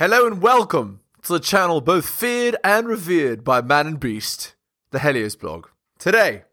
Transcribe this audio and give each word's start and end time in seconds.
Hello 0.00 0.26
and 0.26 0.40
welcome 0.40 1.00
to 1.24 1.34
the 1.34 1.38
channel 1.38 1.82
both 1.82 2.08
feared 2.08 2.56
and 2.64 2.88
revered 2.88 3.44
by 3.44 3.60
man 3.60 3.86
and 3.86 4.00
beast, 4.00 4.54
the 4.92 4.98
Helios 4.98 5.36
blog. 5.36 5.66
Today, 5.98 6.44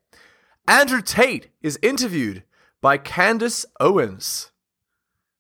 Andrew 0.68 1.02
Tate 1.02 1.48
is 1.62 1.80
interviewed 1.82 2.44
by 2.82 2.98
Candace 2.98 3.66
Owens. 3.80 4.52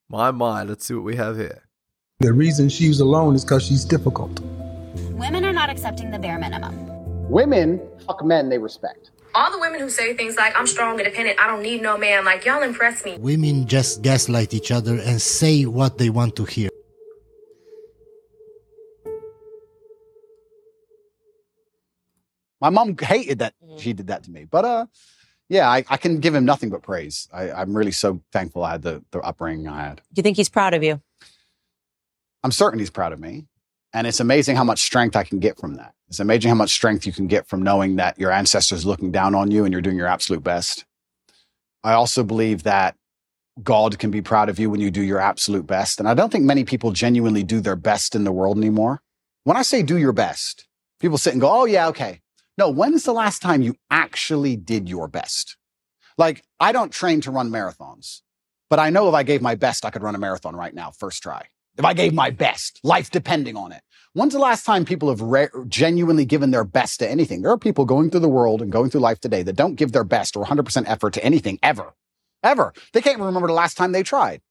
My, 0.08 0.32
my, 0.32 0.64
let's 0.64 0.86
see 0.86 0.94
what 0.94 1.04
we 1.04 1.18
have 1.18 1.36
here. 1.36 1.64
The 2.20 2.32
reason 2.32 2.70
she's 2.70 3.02
alone 3.02 3.36
is 3.36 3.44
because 3.44 3.66
she's 3.66 3.84
difficult. 3.84 4.40
Women 5.12 5.44
are 5.44 5.52
not 5.52 5.70
accepting 5.70 6.10
the 6.10 6.18
bare 6.18 6.40
minimum. 6.40 7.30
Women 7.30 7.82
fuck 8.06 8.24
men 8.24 8.48
they 8.48 8.58
respect. 8.58 9.12
All 9.36 9.52
the 9.52 9.60
women 9.60 9.82
who 9.82 9.90
say 9.90 10.14
things 10.14 10.38
like, 10.38 10.58
I'm 10.58 10.66
strong, 10.66 10.98
independent, 10.98 11.42
I 11.42 11.48
don't 11.48 11.62
need 11.62 11.82
no 11.82 11.98
man, 11.98 12.24
like, 12.24 12.46
y'all 12.46 12.64
impress 12.64 13.04
me. 13.04 13.18
Women 13.18 13.68
just 13.68 14.02
gaslight 14.02 14.54
each 14.54 14.72
other 14.72 14.98
and 14.98 15.22
say 15.22 15.66
what 15.66 15.98
they 15.98 16.10
want 16.10 16.38
to 16.38 16.46
hear. 16.46 16.70
My 22.60 22.70
mom 22.70 22.98
hated 22.98 23.40
that 23.40 23.54
she 23.78 23.94
did 23.94 24.08
that 24.08 24.24
to 24.24 24.32
me. 24.32 24.46
But 24.46 24.66
uh 24.66 24.86
yeah, 25.50 25.70
I, 25.70 25.86
I 25.88 25.98
can 25.98 26.20
give 26.20 26.36
him 26.36 26.44
nothing 26.44 26.70
but 26.70 26.82
praise. 26.82 27.30
I, 27.32 27.52
I'm 27.52 27.76
really 27.76 27.92
so 27.92 28.22
thankful 28.34 28.64
I 28.64 28.72
had 28.72 28.82
the, 28.82 29.04
the 29.12 29.20
upbringing 29.20 29.68
I 29.68 29.82
had. 29.82 29.98
Do 30.14 30.20
you 30.20 30.24
think 30.24 30.36
he's 30.36 30.50
proud 30.50 30.74
of 30.74 30.84
you? 30.84 31.02
I'm 32.44 32.52
certain 32.52 32.80
he's 32.80 32.90
proud 32.90 33.14
of 33.14 33.20
me. 33.20 33.46
And 33.94 34.06
it's 34.06 34.20
amazing 34.20 34.58
how 34.58 34.66
much 34.66 34.82
strength 34.82 35.16
I 35.16 35.24
can 35.24 35.40
get 35.40 35.58
from 35.58 35.76
that. 35.76 35.94
It's 36.10 36.20
amazing 36.20 36.50
how 36.50 36.56
much 36.56 36.72
strength 36.72 37.06
you 37.06 37.14
can 37.14 37.28
get 37.28 37.48
from 37.48 37.64
knowing 37.64 37.96
that 37.96 38.20
your 38.20 38.32
ancestors 38.32 38.86
looking 38.86 39.12
down 39.12 39.36
on 39.36 39.50
you 39.50 39.64
and 39.64 39.72
you're 39.72 39.82
doing 39.82 39.98
your 39.98 40.08
absolute 40.08 40.44
best. 40.44 40.86
I 41.84 41.94
also 41.94 42.24
believe 42.24 42.64
that 42.64 42.96
God 43.64 43.98
can 43.98 44.12
be 44.12 44.22
proud 44.22 44.50
of 44.50 44.60
you 44.60 44.70
when 44.70 44.82
you 44.82 44.92
do 44.92 45.02
your 45.02 45.20
absolute 45.20 45.66
best. 45.66 46.00
And 46.00 46.08
I 46.08 46.14
don't 46.14 46.32
think 46.32 46.44
many 46.44 46.64
people 46.64 46.92
genuinely 46.92 47.44
do 47.44 47.60
their 47.60 47.76
best 47.76 48.14
in 48.16 48.24
the 48.24 48.32
world 48.32 48.58
anymore. 48.58 49.02
When 49.46 49.58
I 49.58 49.62
say 49.62 49.82
do 49.82 49.98
your 49.98 50.12
best, 50.12 50.68
people 51.00 51.18
sit 51.18 51.34
and 51.34 51.42
go, 51.42 51.50
oh, 51.50 51.66
yeah, 51.66 51.88
okay. 51.88 52.22
No, 52.58 52.70
when's 52.70 53.04
the 53.04 53.14
last 53.14 53.42
time 53.44 53.62
you 53.62 53.76
actually 53.92 54.56
did 54.56 54.90
your 54.90 55.08
best? 55.08 55.58
Like, 56.18 56.44
I 56.60 56.72
don't 56.72 56.92
train 56.92 57.22
to 57.22 57.32
run 57.32 57.52
marathons, 57.52 58.22
but 58.68 58.80
I 58.80 58.90
know 58.90 59.08
if 59.08 59.14
I 59.14 59.22
gave 59.22 59.44
my 59.44 59.54
best, 59.54 59.86
I 59.86 59.92
could 59.92 60.02
run 60.02 60.16
a 60.16 60.20
marathon 60.20 60.56
right 60.56 60.74
now, 60.74 60.90
first 60.90 61.22
try. 61.22 61.46
If 61.78 61.86
I 61.86 61.94
gave 61.94 62.16
my 62.16 62.32
best, 62.32 62.80
life 62.84 63.12
depending 63.12 63.56
on 63.56 63.72
it. 63.72 63.84
When's 64.14 64.34
the 64.34 64.40
last 64.40 64.66
time 64.66 64.84
people 64.84 65.10
have 65.10 65.22
re- 65.22 65.50
genuinely 65.68 66.26
given 66.26 66.50
their 66.50 66.64
best 66.64 66.98
to 67.00 67.08
anything? 67.08 67.44
There 67.44 67.52
are 67.52 67.58
people 67.60 67.86
going 67.86 68.10
through 68.10 68.22
the 68.22 68.28
world 68.28 68.64
and 68.64 68.72
going 68.72 68.90
through 68.90 69.02
life 69.02 69.20
today 69.20 69.44
that 69.44 69.56
don't 69.56 69.76
give 69.76 69.92
their 69.92 70.04
best 70.04 70.36
or 70.36 70.44
100% 70.44 70.84
effort 70.88 71.14
to 71.14 71.24
anything 71.24 71.60
ever. 71.62 71.94
Ever. 72.42 72.74
They 72.94 73.02
can't 73.02 73.20
remember 73.20 73.46
the 73.46 73.54
last 73.54 73.78
time 73.78 73.92
they 73.92 74.02
tried. 74.02 74.42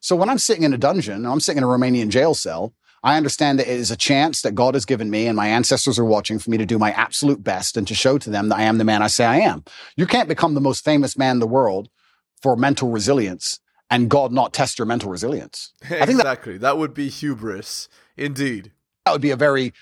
So 0.00 0.14
when 0.14 0.28
I'm 0.28 0.36
sitting 0.36 0.64
in 0.64 0.74
a 0.74 0.78
dungeon, 0.78 1.24
I'm 1.24 1.40
sitting 1.40 1.56
in 1.56 1.64
a 1.64 1.68
Romanian 1.68 2.10
jail 2.10 2.34
cell, 2.34 2.74
I 3.04 3.18
understand 3.18 3.58
that 3.58 3.70
it 3.70 3.78
is 3.78 3.90
a 3.90 3.96
chance 3.96 4.40
that 4.42 4.54
God 4.54 4.72
has 4.72 4.86
given 4.86 5.10
me 5.10 5.26
and 5.26 5.36
my 5.36 5.46
ancestors 5.46 5.98
are 5.98 6.04
watching 6.06 6.38
for 6.38 6.50
me 6.50 6.56
to 6.56 6.64
do 6.64 6.78
my 6.78 6.90
absolute 6.92 7.44
best 7.44 7.76
and 7.76 7.86
to 7.86 7.94
show 7.94 8.16
to 8.16 8.30
them 8.30 8.48
that 8.48 8.58
I 8.58 8.62
am 8.62 8.78
the 8.78 8.84
man 8.84 9.02
I 9.02 9.08
say 9.08 9.26
I 9.26 9.40
am. 9.40 9.62
You 9.94 10.06
can't 10.06 10.26
become 10.26 10.54
the 10.54 10.60
most 10.62 10.82
famous 10.82 11.16
man 11.18 11.36
in 11.36 11.40
the 11.40 11.46
world 11.46 11.90
for 12.40 12.56
mental 12.56 12.90
resilience 12.90 13.60
and 13.90 14.08
God 14.08 14.32
not 14.32 14.54
test 14.54 14.78
your 14.78 14.86
mental 14.86 15.10
resilience. 15.10 15.74
I 15.84 15.86
think 15.86 16.00
that, 16.00 16.10
exactly. 16.12 16.56
That 16.56 16.78
would 16.78 16.94
be 16.94 17.10
hubris, 17.10 17.90
indeed. 18.16 18.72
that 19.04 19.12
would 19.12 19.20
be 19.20 19.30
a 19.32 19.36
very 19.36 19.74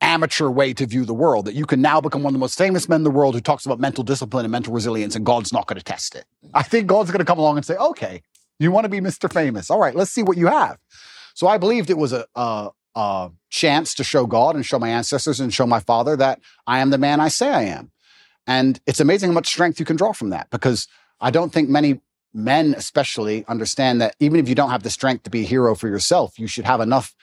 amateur 0.00 0.48
way 0.48 0.72
to 0.72 0.86
view 0.86 1.04
the 1.04 1.14
world 1.14 1.44
that 1.44 1.54
you 1.54 1.64
can 1.64 1.80
now 1.80 2.00
become 2.00 2.24
one 2.24 2.30
of 2.30 2.34
the 2.34 2.40
most 2.40 2.58
famous 2.58 2.88
men 2.88 3.00
in 3.00 3.04
the 3.04 3.10
world 3.10 3.36
who 3.36 3.40
talks 3.40 3.66
about 3.66 3.78
mental 3.78 4.02
discipline 4.02 4.44
and 4.44 4.50
mental 4.50 4.72
resilience 4.72 5.14
and 5.14 5.24
God's 5.24 5.52
not 5.52 5.68
going 5.68 5.78
to 5.78 5.84
test 5.84 6.16
it. 6.16 6.24
I 6.54 6.64
think 6.64 6.88
God's 6.88 7.12
going 7.12 7.20
to 7.20 7.24
come 7.24 7.38
along 7.38 7.56
and 7.56 7.64
say, 7.64 7.76
okay, 7.76 8.22
you 8.58 8.72
want 8.72 8.84
to 8.84 8.88
be 8.88 8.98
Mr. 8.98 9.32
Famous. 9.32 9.70
All 9.70 9.78
right, 9.78 9.94
let's 9.94 10.10
see 10.10 10.24
what 10.24 10.36
you 10.36 10.48
have. 10.48 10.76
So 11.40 11.48
I 11.48 11.56
believed 11.56 11.88
it 11.88 11.96
was 11.96 12.12
a, 12.12 12.26
a, 12.34 12.68
a 12.94 13.30
chance 13.48 13.94
to 13.94 14.04
show 14.04 14.26
God 14.26 14.56
and 14.56 14.66
show 14.66 14.78
my 14.78 14.90
ancestors 14.90 15.40
and 15.40 15.54
show 15.54 15.66
my 15.66 15.80
father 15.80 16.14
that 16.16 16.38
I 16.66 16.80
am 16.80 16.90
the 16.90 16.98
man 16.98 17.18
I 17.18 17.28
say 17.28 17.48
I 17.48 17.62
am. 17.62 17.92
And 18.46 18.78
it's 18.84 19.00
amazing 19.00 19.30
how 19.30 19.34
much 19.36 19.46
strength 19.46 19.80
you 19.80 19.86
can 19.86 19.96
draw 19.96 20.12
from 20.12 20.28
that 20.30 20.50
because 20.50 20.86
I 21.18 21.30
don't 21.30 21.50
think 21.50 21.70
many 21.70 22.02
men, 22.34 22.74
especially, 22.74 23.46
understand 23.46 24.02
that 24.02 24.16
even 24.20 24.38
if 24.38 24.50
you 24.50 24.54
don't 24.54 24.68
have 24.68 24.82
the 24.82 24.90
strength 24.90 25.22
to 25.22 25.30
be 25.30 25.40
a 25.40 25.46
hero 25.46 25.74
for 25.74 25.88
yourself, 25.88 26.38
you 26.38 26.46
should 26.46 26.66
have 26.66 26.82
enough 26.82 27.14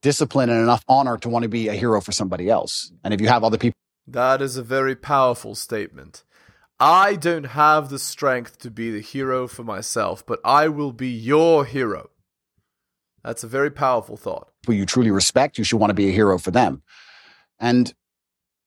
discipline 0.00 0.48
and 0.48 0.62
enough 0.62 0.82
honor 0.88 1.18
to 1.18 1.28
want 1.28 1.42
to 1.42 1.50
be 1.50 1.68
a 1.68 1.74
hero 1.74 2.00
for 2.00 2.12
somebody 2.12 2.48
else. 2.48 2.90
And 3.04 3.12
if 3.12 3.20
you 3.20 3.28
have 3.28 3.44
other 3.44 3.58
people, 3.58 3.76
That 4.06 4.40
is 4.40 4.56
a 4.56 4.62
very 4.62 4.96
powerful 4.96 5.54
statement. 5.54 6.24
I 6.80 7.16
don't 7.16 7.48
have 7.48 7.90
the 7.90 7.98
strength 7.98 8.60
to 8.60 8.70
be 8.70 8.90
the 8.90 9.02
hero 9.02 9.46
for 9.46 9.62
myself, 9.62 10.24
but 10.24 10.40
I 10.42 10.68
will 10.68 10.92
be 10.92 11.10
your 11.10 11.66
hero. 11.66 12.08
That's 13.24 13.44
a 13.44 13.48
very 13.48 13.70
powerful 13.70 14.16
thought. 14.16 14.48
who 14.66 14.72
you 14.72 14.86
truly 14.86 15.10
respect, 15.10 15.58
you 15.58 15.64
should 15.64 15.78
want 15.78 15.90
to 15.90 15.94
be 15.94 16.08
a 16.08 16.12
hero 16.12 16.38
for 16.38 16.50
them. 16.50 16.82
And 17.58 17.92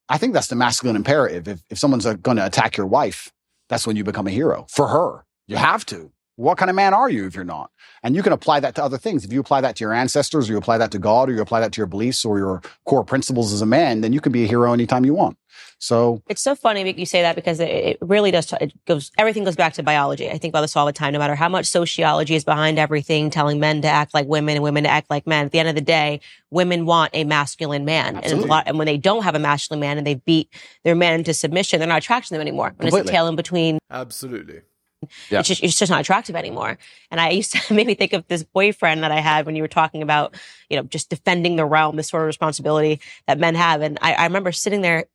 I 0.09 0.17
think 0.17 0.33
that's 0.33 0.47
the 0.47 0.55
masculine 0.55 0.95
imperative. 0.95 1.47
If, 1.47 1.63
if 1.69 1.77
someone's 1.77 2.05
uh, 2.05 2.13
going 2.15 2.37
to 2.37 2.45
attack 2.45 2.75
your 2.75 2.87
wife, 2.87 3.31
that's 3.69 3.87
when 3.87 3.95
you 3.95 4.03
become 4.03 4.27
a 4.27 4.31
hero 4.31 4.65
for 4.69 4.87
her. 4.89 5.25
You 5.47 5.57
have 5.57 5.85
to. 5.87 6.11
What 6.41 6.57
kind 6.57 6.71
of 6.71 6.75
man 6.75 6.91
are 6.91 7.07
you 7.07 7.27
if 7.27 7.35
you're 7.35 7.43
not? 7.43 7.69
And 8.01 8.15
you 8.15 8.23
can 8.23 8.33
apply 8.33 8.61
that 8.61 8.73
to 8.75 8.83
other 8.83 8.97
things. 8.97 9.23
If 9.23 9.31
you 9.31 9.39
apply 9.39 9.61
that 9.61 9.75
to 9.75 9.83
your 9.83 9.93
ancestors, 9.93 10.49
or 10.49 10.53
you 10.53 10.57
apply 10.57 10.79
that 10.79 10.89
to 10.91 10.97
God, 10.97 11.29
or 11.29 11.33
you 11.33 11.41
apply 11.41 11.59
that 11.59 11.71
to 11.73 11.77
your 11.79 11.85
beliefs 11.85 12.25
or 12.25 12.39
your 12.39 12.63
core 12.85 13.03
principles 13.03 13.53
as 13.53 13.61
a 13.61 13.65
man, 13.67 14.01
then 14.01 14.11
you 14.11 14.19
can 14.19 14.31
be 14.31 14.43
a 14.43 14.47
hero 14.47 14.73
anytime 14.73 15.05
you 15.05 15.13
want. 15.13 15.37
So 15.77 16.23
It's 16.27 16.41
so 16.41 16.55
funny 16.55 16.83
that 16.83 16.97
you 16.97 17.05
say 17.05 17.21
that 17.21 17.35
because 17.35 17.59
it, 17.59 17.69
it 17.69 17.97
really 18.01 18.31
does. 18.31 18.47
T- 18.47 18.57
it 18.59 18.73
goes. 18.85 19.11
Everything 19.19 19.43
goes 19.43 19.55
back 19.55 19.73
to 19.73 19.83
biology. 19.83 20.29
I 20.31 20.39
think 20.39 20.51
about 20.51 20.61
this 20.61 20.75
all 20.75 20.87
the 20.87 20.93
time. 20.93 21.13
No 21.13 21.19
matter 21.19 21.35
how 21.35 21.49
much 21.49 21.67
sociology 21.67 22.33
is 22.33 22.43
behind 22.43 22.79
everything, 22.79 23.29
telling 23.29 23.59
men 23.59 23.83
to 23.83 23.87
act 23.87 24.13
like 24.13 24.27
women 24.27 24.55
and 24.55 24.63
women 24.63 24.83
to 24.83 24.89
act 24.89 25.11
like 25.11 25.27
men. 25.27 25.45
At 25.45 25.51
the 25.51 25.59
end 25.59 25.69
of 25.69 25.75
the 25.75 25.81
day, 25.81 26.21
women 26.49 26.87
want 26.87 27.11
a 27.13 27.23
masculine 27.23 27.85
man, 27.85 28.17
and, 28.17 28.33
a 28.33 28.45
lot, 28.47 28.63
and 28.65 28.79
when 28.79 28.87
they 28.87 28.97
don't 28.97 29.23
have 29.23 29.35
a 29.35 29.39
masculine 29.39 29.79
man 29.79 29.99
and 29.99 30.07
they 30.07 30.15
beat 30.15 30.49
their 30.83 30.95
men 30.95 31.19
into 31.19 31.33
submission, 31.33 31.79
they're 31.79 31.87
not 31.87 31.99
attracted 31.99 32.29
to 32.29 32.33
them 32.35 32.41
anymore. 32.41 32.73
When 32.77 32.87
it's 32.87 32.97
a 32.97 33.03
tail 33.03 33.27
in 33.27 33.35
between, 33.35 33.77
Absolutely. 33.91 34.61
Yeah. 35.29 35.39
it's 35.39 35.47
just 35.47 35.63
it's 35.63 35.77
just 35.77 35.89
not 35.89 36.01
attractive 36.01 36.35
anymore. 36.35 36.77
And 37.09 37.19
I 37.19 37.29
used 37.29 37.53
to 37.53 37.73
maybe 37.73 37.93
think 37.93 38.13
of 38.13 38.27
this 38.27 38.43
boyfriend 38.43 39.03
that 39.03 39.11
I 39.11 39.19
had 39.19 39.45
when 39.45 39.55
you 39.55 39.63
were 39.63 39.67
talking 39.67 40.01
about, 40.01 40.35
you 40.69 40.77
know, 40.77 40.83
just 40.83 41.09
defending 41.09 41.55
the 41.55 41.65
realm, 41.65 41.95
this 41.95 42.09
sort 42.09 42.23
of 42.23 42.27
responsibility 42.27 43.01
that 43.27 43.39
men 43.39 43.55
have. 43.55 43.81
And 43.81 43.97
I, 44.01 44.13
I 44.13 44.23
remember 44.25 44.51
sitting 44.51 44.81
there 44.81 45.05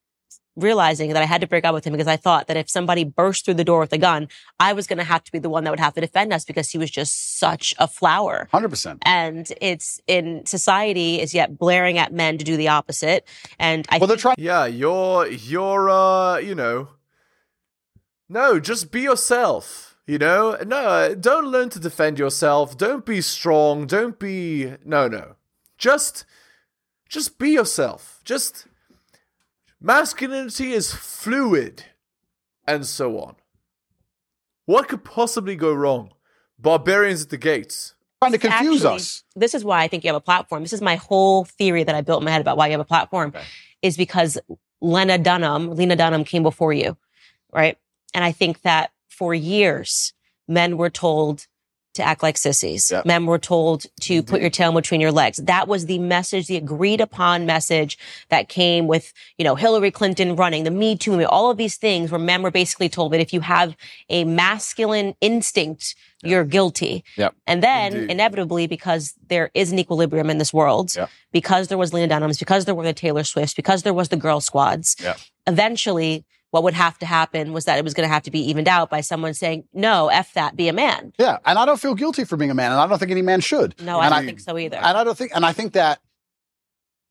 realizing 0.57 1.13
that 1.13 1.21
I 1.21 1.25
had 1.25 1.41
to 1.41 1.47
break 1.47 1.63
up 1.63 1.73
with 1.73 1.85
him 1.85 1.93
because 1.93 2.07
I 2.07 2.17
thought 2.17 2.47
that 2.47 2.57
if 2.57 2.69
somebody 2.69 3.03
burst 3.03 3.45
through 3.45 3.53
the 3.53 3.63
door 3.63 3.79
with 3.79 3.93
a 3.93 3.97
gun, 3.97 4.27
I 4.59 4.73
was 4.73 4.87
going 4.87 4.97
to 4.97 5.03
have 5.03 5.23
to 5.23 5.31
be 5.31 5.39
the 5.39 5.49
one 5.49 5.63
that 5.63 5.69
would 5.69 5.79
have 5.79 5.93
to 5.93 6.01
defend 6.01 6.33
us 6.33 6.43
because 6.43 6.69
he 6.69 6.77
was 6.77 6.89
just 6.89 7.39
such 7.39 7.73
a 7.77 7.87
flower. 7.87 8.49
100%. 8.51 8.97
And 9.03 9.51
it's 9.61 10.01
in 10.07 10.45
society 10.45 11.21
is 11.21 11.33
yet 11.33 11.57
blaring 11.57 11.97
at 11.97 12.11
men 12.11 12.37
to 12.39 12.43
do 12.43 12.57
the 12.57 12.67
opposite. 12.69 13.27
And 13.59 13.85
I 13.89 13.99
Well, 13.99 14.07
they're 14.07 14.17
trying. 14.17 14.35
Yeah, 14.39 14.65
you're 14.65 15.27
you're 15.27 15.89
uh, 15.89 16.37
you 16.39 16.55
know. 16.55 16.89
No, 18.29 18.59
just 18.59 18.91
be 18.91 19.01
yourself. 19.01 19.97
You 20.05 20.17
know? 20.17 20.57
No, 20.65 21.15
don't 21.15 21.47
learn 21.47 21.69
to 21.69 21.79
defend 21.79 22.17
yourself. 22.17 22.77
Don't 22.77 23.05
be 23.05 23.21
strong. 23.21 23.87
Don't 23.87 24.17
be 24.17 24.73
No, 24.85 25.07
no. 25.07 25.35
Just 25.77 26.25
just 27.09 27.37
be 27.37 27.51
yourself. 27.51 28.19
Just 28.25 28.67
masculinity 29.79 30.73
is 30.73 30.93
fluid 30.93 31.85
and 32.65 32.85
so 32.85 33.19
on. 33.19 33.35
What 34.65 34.89
could 34.89 35.03
possibly 35.03 35.55
go 35.55 35.73
wrong? 35.73 36.11
Barbarians 36.59 37.23
at 37.23 37.29
the 37.29 37.37
gates. 37.37 37.93
Trying 38.21 38.31
to 38.33 38.37
confuse 38.39 38.83
Actually, 38.83 38.95
us. 38.95 39.23
This 39.35 39.53
is 39.53 39.63
why 39.63 39.83
I 39.83 39.87
think 39.87 40.03
you 40.03 40.09
have 40.09 40.15
a 40.15 40.21
platform. 40.21 40.63
This 40.63 40.73
is 40.73 40.81
my 40.81 40.95
whole 40.95 41.45
theory 41.45 41.83
that 41.83 41.95
I 41.95 42.01
built 42.01 42.21
in 42.21 42.25
my 42.25 42.31
head 42.31 42.41
about 42.41 42.57
why 42.57 42.67
you 42.67 42.71
have 42.71 42.81
a 42.81 42.85
platform 42.85 43.33
is 43.81 43.95
because 43.95 44.37
Lena 44.81 45.17
Dunham, 45.17 45.75
Lena 45.75 45.95
Dunham 45.95 46.23
came 46.23 46.43
before 46.43 46.73
you, 46.73 46.97
right? 47.53 47.77
And 48.13 48.23
I 48.23 48.31
think 48.31 48.61
that 48.61 48.91
for 49.09 49.33
years, 49.33 50.13
men 50.47 50.77
were 50.77 50.89
told 50.89 51.47
to 51.97 52.03
act 52.03 52.23
like 52.23 52.37
sissies. 52.37 52.89
Yep. 52.91 53.05
Men 53.05 53.25
were 53.25 53.39
told 53.39 53.85
to 54.01 54.21
mm-hmm. 54.21 54.29
put 54.29 54.39
your 54.39 54.49
tail 54.49 54.71
between 54.71 55.01
your 55.01 55.11
legs. 55.11 55.37
That 55.37 55.67
was 55.67 55.87
the 55.87 55.99
message, 55.99 56.47
the 56.47 56.55
agreed 56.55 57.01
upon 57.01 57.45
message 57.45 57.97
that 58.29 58.49
came 58.49 58.87
with, 58.87 59.13
you 59.37 59.43
know, 59.43 59.55
Hillary 59.55 59.91
Clinton 59.91 60.35
running, 60.35 60.63
the 60.63 60.71
Me 60.71 60.95
Too, 60.95 61.25
all 61.25 61.51
of 61.51 61.57
these 61.57 61.75
things 61.75 62.11
where 62.11 62.19
men 62.19 62.43
were 62.43 62.51
basically 62.51 62.87
told 62.87 63.11
that 63.13 63.19
if 63.19 63.33
you 63.33 63.41
have 63.41 63.75
a 64.09 64.23
masculine 64.23 65.15
instinct, 65.21 65.95
you're 66.23 66.45
guilty. 66.45 67.03
Yep. 67.15 67.35
And 67.45 67.61
then 67.61 67.93
Indeed. 67.93 68.11
inevitably, 68.11 68.67
because 68.67 69.13
there 69.27 69.49
is 69.53 69.71
an 69.71 69.79
equilibrium 69.79 70.29
in 70.29 70.37
this 70.37 70.53
world, 70.53 70.95
Yep. 70.95 71.09
because 71.31 71.67
there 71.67 71.77
was 71.77 71.93
Lena 71.93 72.07
Dunham's, 72.07 72.37
because 72.39 72.65
there 72.65 72.75
were 72.75 72.85
the 72.85 72.93
Taylor 72.93 73.23
Swifts, 73.23 73.53
because 73.53 73.83
there 73.83 73.93
was 73.93 74.09
the 74.09 74.17
girl 74.17 74.39
squads, 74.39 74.95
Yep. 75.01 75.17
eventually 75.47 76.25
what 76.57 76.63
would 76.63 76.73
have 76.73 76.97
to 76.97 77.05
happen 77.05 77.53
was 77.53 77.65
that 77.65 77.77
it 77.77 77.83
was 77.83 77.93
going 77.93 78.07
to 78.07 78.11
have 78.11 78.23
to 78.23 78.31
be 78.31 78.39
evened 78.49 78.67
out 78.67 78.89
by 78.89 79.01
someone 79.01 79.35
saying, 79.35 79.65
no, 79.73 80.07
F 80.07 80.33
that, 80.33 80.55
be 80.55 80.67
a 80.67 80.73
man. 80.73 81.13
Yeah. 81.19 81.37
And 81.45 81.59
I 81.59 81.65
don't 81.67 81.79
feel 81.79 81.93
guilty 81.93 82.23
for 82.23 82.35
being 82.35 82.49
a 82.49 82.55
man. 82.55 82.71
And 82.71 82.81
I 82.81 82.87
don't 82.87 82.97
think 82.97 83.11
any 83.11 83.21
man 83.21 83.41
should. 83.41 83.79
No, 83.79 83.99
I 83.99 84.05
And 84.07 84.15
don't 84.15 84.25
think 84.25 84.39
so 84.39 84.57
either. 84.57 84.77
And 84.77 84.97
I 84.97 85.03
don't 85.03 85.15
think, 85.15 85.31
and 85.35 85.45
I 85.45 85.53
think 85.53 85.73
that 85.73 85.99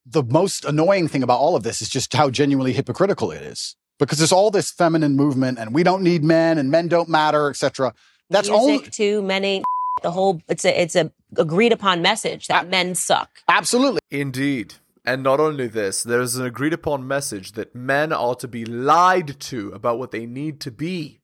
the 0.04 0.24
most 0.24 0.64
annoying 0.64 1.06
thing 1.06 1.22
about 1.22 1.38
all 1.38 1.54
of 1.54 1.62
this 1.62 1.80
is 1.80 1.88
just 1.88 2.12
how 2.12 2.28
genuinely 2.28 2.72
hypocritical 2.72 3.30
it 3.30 3.42
is. 3.42 3.76
Because 4.00 4.18
there's 4.18 4.32
all 4.32 4.50
this 4.50 4.72
feminine 4.72 5.14
movement 5.14 5.58
and 5.60 5.72
we 5.72 5.84
don't 5.84 6.02
need 6.02 6.24
men 6.24 6.58
and 6.58 6.70
men 6.70 6.88
don't 6.88 7.08
matter, 7.08 7.48
etc. 7.48 7.94
That's 8.28 8.48
Music 8.48 8.62
only 8.62 8.78
too 8.90 9.22
many. 9.22 9.62
the 10.02 10.10
whole 10.10 10.42
it's 10.48 10.64
a 10.64 10.80
it's 10.80 10.96
a 10.96 11.12
agreed 11.36 11.72
upon 11.72 12.02
message 12.02 12.48
that 12.48 12.68
men 12.68 12.94
suck. 12.94 13.30
Absolutely. 13.48 14.00
Indeed. 14.10 14.74
And 15.06 15.22
not 15.22 15.38
only 15.38 15.68
this, 15.68 16.02
there 16.02 16.20
is 16.20 16.34
an 16.34 16.44
agreed 16.44 16.72
upon 16.72 17.06
message 17.06 17.52
that 17.52 17.76
men 17.76 18.12
are 18.12 18.34
to 18.34 18.48
be 18.48 18.64
lied 18.64 19.38
to 19.38 19.70
about 19.70 20.00
what 20.00 20.10
they 20.10 20.26
need 20.26 20.60
to 20.62 20.72
be. 20.72 21.20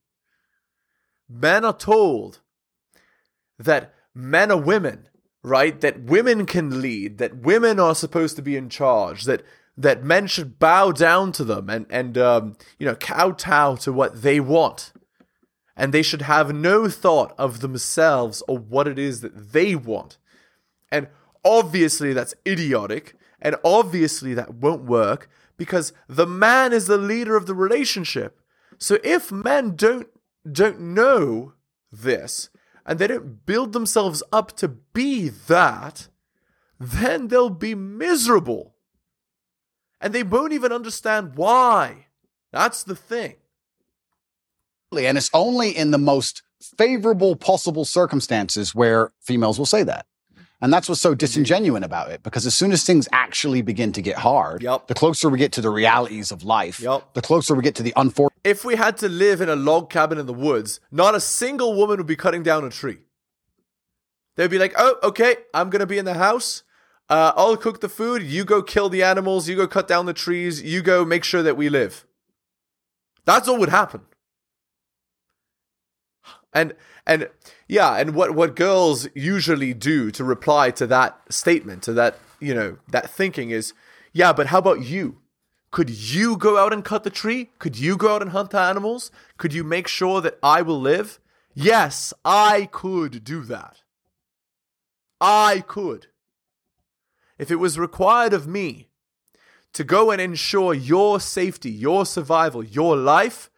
Men 1.29 1.65
are 1.65 1.77
told 1.77 2.41
that 3.59 3.93
men 4.15 4.53
are 4.53 4.61
women, 4.61 5.09
right? 5.43 5.81
That 5.81 6.05
women 6.05 6.47
can 6.47 6.81
lead, 6.81 7.19
that 7.19 7.39
women 7.39 7.81
are 7.81 7.97
supposed 7.97 8.37
to 8.37 8.43
be 8.43 8.57
in 8.57 8.69
charge, 8.69 9.25
that 9.25 9.43
that 9.77 10.05
men 10.05 10.27
should 10.27 10.59
bow 10.59 10.93
down 10.93 11.33
to 11.33 11.45
them 11.45 11.69
and 11.69 11.87
and 11.91 12.17
um, 12.17 12.57
you 12.79 12.87
know 12.87 12.95
kowtow 12.95 13.75
to 13.77 13.93
what 13.93 14.23
they 14.23 14.39
want, 14.39 14.93
and 15.77 15.93
they 15.93 16.03
should 16.03 16.23
have 16.23 16.55
no 16.55 16.89
thought 16.89 17.35
of 17.37 17.61
themselves 17.61 18.43
or 18.47 18.59
what 18.59 18.87
it 18.87 18.99
is 18.99 19.23
that 19.23 19.53
they 19.53 19.75
want. 19.75 20.19
And 20.91 21.09
obviously 21.45 22.13
that's 22.13 22.35
idiotic, 22.47 23.17
and 23.43 23.57
obviously 23.65 24.33
that 24.33 24.55
won't 24.55 24.85
work 24.85 25.29
because 25.59 25.93
the 26.09 26.27
man 26.27 26.73
is 26.73 26.87
the 26.87 26.97
leader 26.97 27.37
of 27.37 27.47
the 27.47 27.55
relationship. 27.55 28.41
So 28.79 28.99
if 29.05 29.31
men 29.31 29.77
don't 29.77 30.09
don't 30.51 30.81
know 30.81 31.53
this 31.91 32.49
and 32.87 32.99
they 32.99 33.07
don't 33.07 33.45
build 33.45 33.73
themselves 33.73 34.23
up 34.33 34.57
to 34.57 34.69
be 34.69 35.29
that, 35.29 36.09
then 36.81 37.29
they'll 37.29 37.51
be 37.51 37.75
miserable. 37.75 38.75
And 40.01 40.13
they 40.13 40.25
won't 40.25 40.53
even 40.53 40.73
understand 40.73 41.37
why. 41.37 42.07
That's 42.51 42.83
the 42.83 42.97
thing. 42.97 43.37
And 44.97 45.17
it's 45.17 45.31
only 45.33 45.71
in 45.77 45.91
the 45.91 45.99
most 45.99 46.43
favorable 46.77 47.37
possible 47.37 47.85
circumstances 47.85 48.75
where 48.75 49.13
females 49.21 49.59
will 49.59 49.67
say 49.67 49.85
that. 49.85 50.07
And 50.63 50.73
that's 50.73 50.89
what's 50.89 51.01
so 51.01 51.15
disingenuous 51.15 51.85
about 51.85 52.13
it 52.13 52.23
because 52.23 52.47
as 52.47 52.55
soon 52.55 52.71
as 52.71 52.85
things 52.85 53.09
actually 53.13 53.63
begin 53.63 53.93
to 53.93 54.01
get 54.01 54.17
hard, 54.19 54.63
Yep. 54.63 54.87
the 54.87 54.95
closer 54.95 55.29
we 55.29 55.37
get 55.39 55.51
to 55.53 55.61
the 55.61 55.71
realities 55.71 56.31
of 56.31 56.45
life, 56.45 56.79
Yep. 56.79 57.15
the 57.15 57.21
closer 57.21 57.55
we 57.57 57.63
get 57.63 57.75
to 57.75 57.83
the 57.83 57.93
unfortunate. 57.97 58.39
If 58.45 58.65
we 58.65 58.77
had 58.77 58.97
to 58.99 59.09
live 59.09 59.41
in 59.41 59.49
a 59.49 59.57
log 59.57 59.91
cabin 59.91 60.19
in 60.19 60.27
the 60.27 60.33
woods, 60.33 60.79
not 60.93 61.17
a 61.17 61.21
single 61.21 61.75
woman 61.75 61.97
would 61.99 62.07
be 62.07 62.15
cutting 62.17 62.45
down 62.45 62.65
a 62.65 62.71
tree. 62.71 62.99
They'd 64.37 64.51
be 64.51 64.59
like, 64.59 64.73
oh, 64.79 64.97
okay, 65.03 65.35
I'm 65.53 65.69
going 65.69 65.81
to 65.81 65.87
be 65.87 65.99
in 65.99 66.05
the 66.05 66.15
house. 66.15 66.63
Uh, 67.09 67.33
I'll 67.37 67.57
cook 67.57 67.81
the 67.81 67.89
food. 67.89 68.23
You 68.23 68.45
go 68.45 68.63
kill 68.63 68.89
the 68.89 69.03
animals. 69.03 69.49
You 69.49 69.57
go 69.57 69.67
cut 69.67 69.89
down 69.89 70.07
the 70.07 70.15
trees. 70.15 70.63
You 70.63 70.81
go 70.81 71.05
make 71.05 71.25
sure 71.25 71.43
that 71.43 71.57
we 71.57 71.69
live. 71.69 72.07
That's 73.25 73.49
what 73.49 73.59
would 73.59 73.69
happen. 73.69 74.03
And 76.53 76.75
and 77.07 77.29
yeah, 77.69 77.95
and 77.95 78.15
what 78.15 78.35
what 78.35 78.57
girls 78.57 79.09
usually 79.15 79.75
do 79.75 80.11
to 80.11 80.25
reply 80.25 80.71
to 80.73 80.87
that 80.87 81.19
statement, 81.31 81.83
to 81.85 81.93
that, 81.95 82.19
you 82.41 82.55
know, 82.55 82.79
that 82.89 83.11
thinking 83.11 83.51
is, 83.51 83.73
yeah, 84.13 84.33
but 84.33 84.49
how 84.49 84.59
about 84.59 84.85
you? 84.85 85.19
Could 85.71 85.89
you 85.89 86.37
go 86.37 86.59
out 86.59 86.73
and 86.73 86.85
cut 86.85 87.03
the 87.03 87.11
tree? 87.11 87.51
Could 87.59 87.79
you 87.79 87.97
go 87.97 88.15
out 88.15 88.23
and 88.23 88.33
hunt 88.33 88.51
the 88.51 88.61
animals? 88.61 89.11
Could 89.39 89.55
you 89.55 89.65
make 89.65 89.89
sure 89.89 90.21
that 90.21 90.39
I 90.43 90.61
will 90.61 90.81
live? 90.81 91.19
Yes, 91.55 92.13
I 92.25 92.69
could 92.71 93.25
do 93.25 93.43
that. 93.45 93.83
I 95.21 95.65
could. 95.67 96.09
If 97.39 97.51
it 97.51 97.57
was 97.57 97.79
required 97.79 98.35
of 98.35 98.47
me 98.47 98.89
to 99.73 99.85
go 99.85 100.11
and 100.11 100.21
ensure 100.21 100.75
your 100.75 101.21
safety, 101.21 101.71
your 101.71 102.05
survival, 102.05 102.63
your 102.63 102.97
life, 102.97 103.51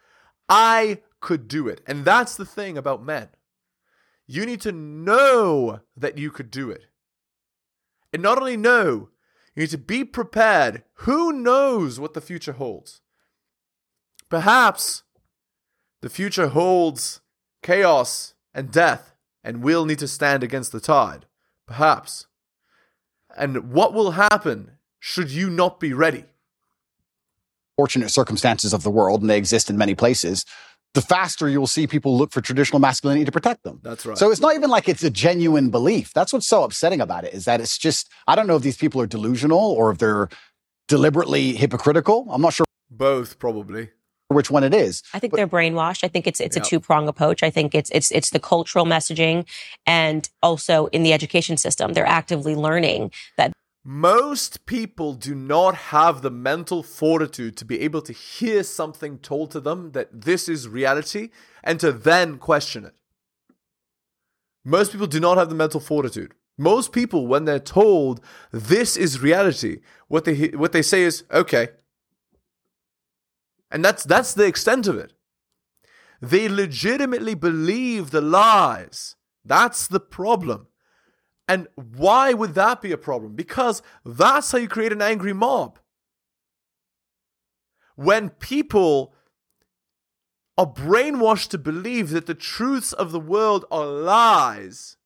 I 0.49 1.00
could 1.25 1.49
do 1.49 1.67
it. 1.67 1.81
And 1.87 2.05
that's 2.05 2.37
the 2.37 2.44
thing 2.44 2.76
about 2.76 3.03
men. 3.03 3.29
You 4.26 4.44
need 4.44 4.61
to 4.61 4.73
know 4.73 5.81
that 5.97 6.19
you 6.19 6.31
could 6.31 6.50
do 6.50 6.71
it. 6.71 6.85
And 8.12 8.23
not 8.23 8.38
only 8.38 8.59
know, 8.59 9.09
you 9.55 9.62
need 9.62 9.71
to 9.71 9.79
be 9.79 10.05
prepared. 10.05 10.85
Who 10.99 11.32
knows 11.32 11.99
what 11.99 12.12
the 12.12 12.21
future 12.21 12.53
holds? 12.53 13.00
Perhaps 14.29 15.03
the 16.03 16.11
future 16.11 16.49
holds 16.49 17.23
chaos 17.62 18.35
and 18.53 18.71
death, 18.71 19.15
and 19.43 19.62
we'll 19.62 19.87
need 19.87 20.00
to 20.00 20.09
stand 20.09 20.43
against 20.43 20.73
the 20.73 20.81
tide. 20.81 21.25
Perhaps. 21.67 22.26
And 23.35 23.73
what 23.73 23.94
will 23.94 24.12
happen 24.12 24.73
should 25.00 25.31
you 25.31 25.49
not 25.49 25.81
be 25.81 25.94
ready? 25.94 26.26
Fortunate 27.76 28.11
circumstances 28.11 28.75
of 28.75 28.82
the 28.82 28.91
world, 28.91 29.23
and 29.23 29.31
they 29.31 29.38
exist 29.38 29.71
in 29.71 29.79
many 29.79 29.94
places, 29.94 30.44
the 30.94 31.02
faster 31.02 31.49
you'll 31.49 31.67
see 31.67 31.87
people 31.87 32.17
look 32.17 32.32
for 32.32 32.41
traditional 32.41 32.79
masculinity 32.79 33.25
to 33.25 33.32
protect 33.32 33.64
them. 33.64 33.81
That's 33.82 34.06
right. 34.06 34.17
So 34.17 34.31
it's 34.31 34.41
not 34.41 34.55
even 34.55 34.70
like 34.70 34.88
it's 34.88 35.02
a 35.02 35.11
genuine 35.11 35.70
belief. 35.70 36.12
That's 36.14 36.32
what's 36.32 36.46
so 36.46 36.62
upsetting 36.62 37.00
about 37.00 37.25
it 37.25 37.35
is 37.35 37.44
that 37.46 37.61
it's 37.61 37.76
just, 37.76 38.11
I 38.29 38.37
don't 38.37 38.46
know 38.46 38.56
if 38.56 38.62
these 38.62 38.76
people 38.76 39.00
are 39.00 39.06
delusional 39.06 39.58
or 39.58 39.91
if 39.91 39.99
they're 39.99 40.29
deliberately 40.88 41.52
hypocritical. 41.55 42.26
I'm 42.31 42.43
not 42.43 42.52
sure 42.52 42.64
Both, 42.91 43.38
probably. 43.38 43.91
which 44.29 44.50
one 44.50 44.62
it 44.64 44.73
is. 44.75 45.02
I 45.12 45.19
think 45.19 45.35
they're 45.35 45.49
brainwashed. 45.49 46.05
I 46.05 46.08
think 46.08 46.26
it's 46.26 46.41
it's 46.41 46.56
Yep. 46.56 46.64
a 46.64 46.69
two 46.69 46.81
prong 46.81 47.08
approach. 47.08 47.43
I 47.43 47.50
think 47.50 47.75
it's 47.75 47.90
it's 47.90 48.11
it's 48.12 48.31
the 48.31 48.40
cultural 48.40 48.85
messaging, 48.85 49.47
and 49.87 50.29
also 50.43 50.87
in 50.87 51.02
the 51.02 51.12
education 51.12 51.56
system, 51.56 51.93
they're 51.93 52.06
actively 52.06 52.55
learning 52.55 53.11
that 53.37 53.52
Most 53.87 54.65
people 54.65 55.13
do 55.13 55.35
not 55.35 55.75
have 55.75 56.23
the 56.23 56.31
mental 56.31 56.83
fortitude 56.83 57.55
to 57.59 57.67
be 57.67 57.81
able 57.81 58.01
to 58.03 58.15
hear 58.15 58.63
something 58.63 59.19
told 59.19 59.51
to 59.51 59.61
them 59.61 59.93
that 59.93 60.23
this 60.23 60.49
is 60.49 60.67
reality 60.67 61.29
and 61.63 61.79
to 61.81 61.93
then 61.93 62.39
question 62.39 62.87
it. 62.87 62.95
Most 64.65 64.93
people 64.93 65.07
do 65.07 65.21
not 65.21 65.37
have 65.37 65.51
the 65.51 65.55
mental 65.55 65.81
fortitude. 65.81 66.33
Most 66.57 66.93
people, 66.93 67.27
when 67.27 67.45
they're 67.45 67.59
told 67.59 68.23
this 68.51 68.97
is 68.97 69.21
reality, 69.21 69.81
what 70.09 70.25
they 70.25 70.49
what 70.49 70.73
they 70.73 70.83
say 70.83 71.03
is 71.03 71.25
okay, 71.31 71.69
and 73.71 73.85
that's 73.85 74.05
that's 74.05 74.33
the 74.33 74.47
extent 74.47 74.87
of 74.87 74.97
it. 74.97 75.13
They 76.23 76.49
legitimately 76.49 77.35
believe 77.35 78.13
the 78.13 78.23
lies. 78.23 79.17
That's 79.45 79.87
the 79.89 80.01
problem. 80.01 80.69
And 81.46 81.69
why 81.75 82.32
would 82.32 82.55
that 82.55 82.81
be 82.81 82.93
a 82.93 82.99
problem? 82.99 83.35
Because 83.35 83.82
that's 84.05 84.52
how 84.52 84.58
you 84.58 84.69
create 84.69 84.93
an 84.93 85.02
angry 85.02 85.32
mob. 85.32 85.79
When 87.96 88.31
people 88.31 89.14
are 90.56 90.67
brainwashed 90.67 91.49
to 91.50 91.58
believe 91.58 92.11
that 92.11 92.26
the 92.26 92.35
truths 92.35 92.93
of 92.93 93.12
the 93.12 93.20
world 93.20 93.64
are 93.70 93.87
lies, 93.87 94.96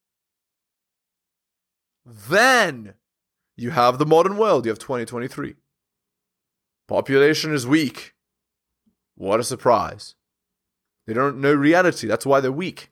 then 2.05 2.94
you 3.56 3.70
have 3.70 3.99
the 3.99 4.06
modern 4.06 4.37
world. 4.37 4.64
You 4.64 4.70
have 4.70 4.79
2023. 4.79 5.56
Population 6.86 7.53
is 7.53 7.67
weak. 7.67 8.15
What 9.17 9.41
a 9.41 9.44
surprise. 9.44 10.15
They 11.06 11.13
don't 11.13 11.41
know 11.41 11.53
reality. 11.53 12.06
That's 12.06 12.24
why 12.24 12.41
they're 12.41 12.53
weak. 12.53 12.91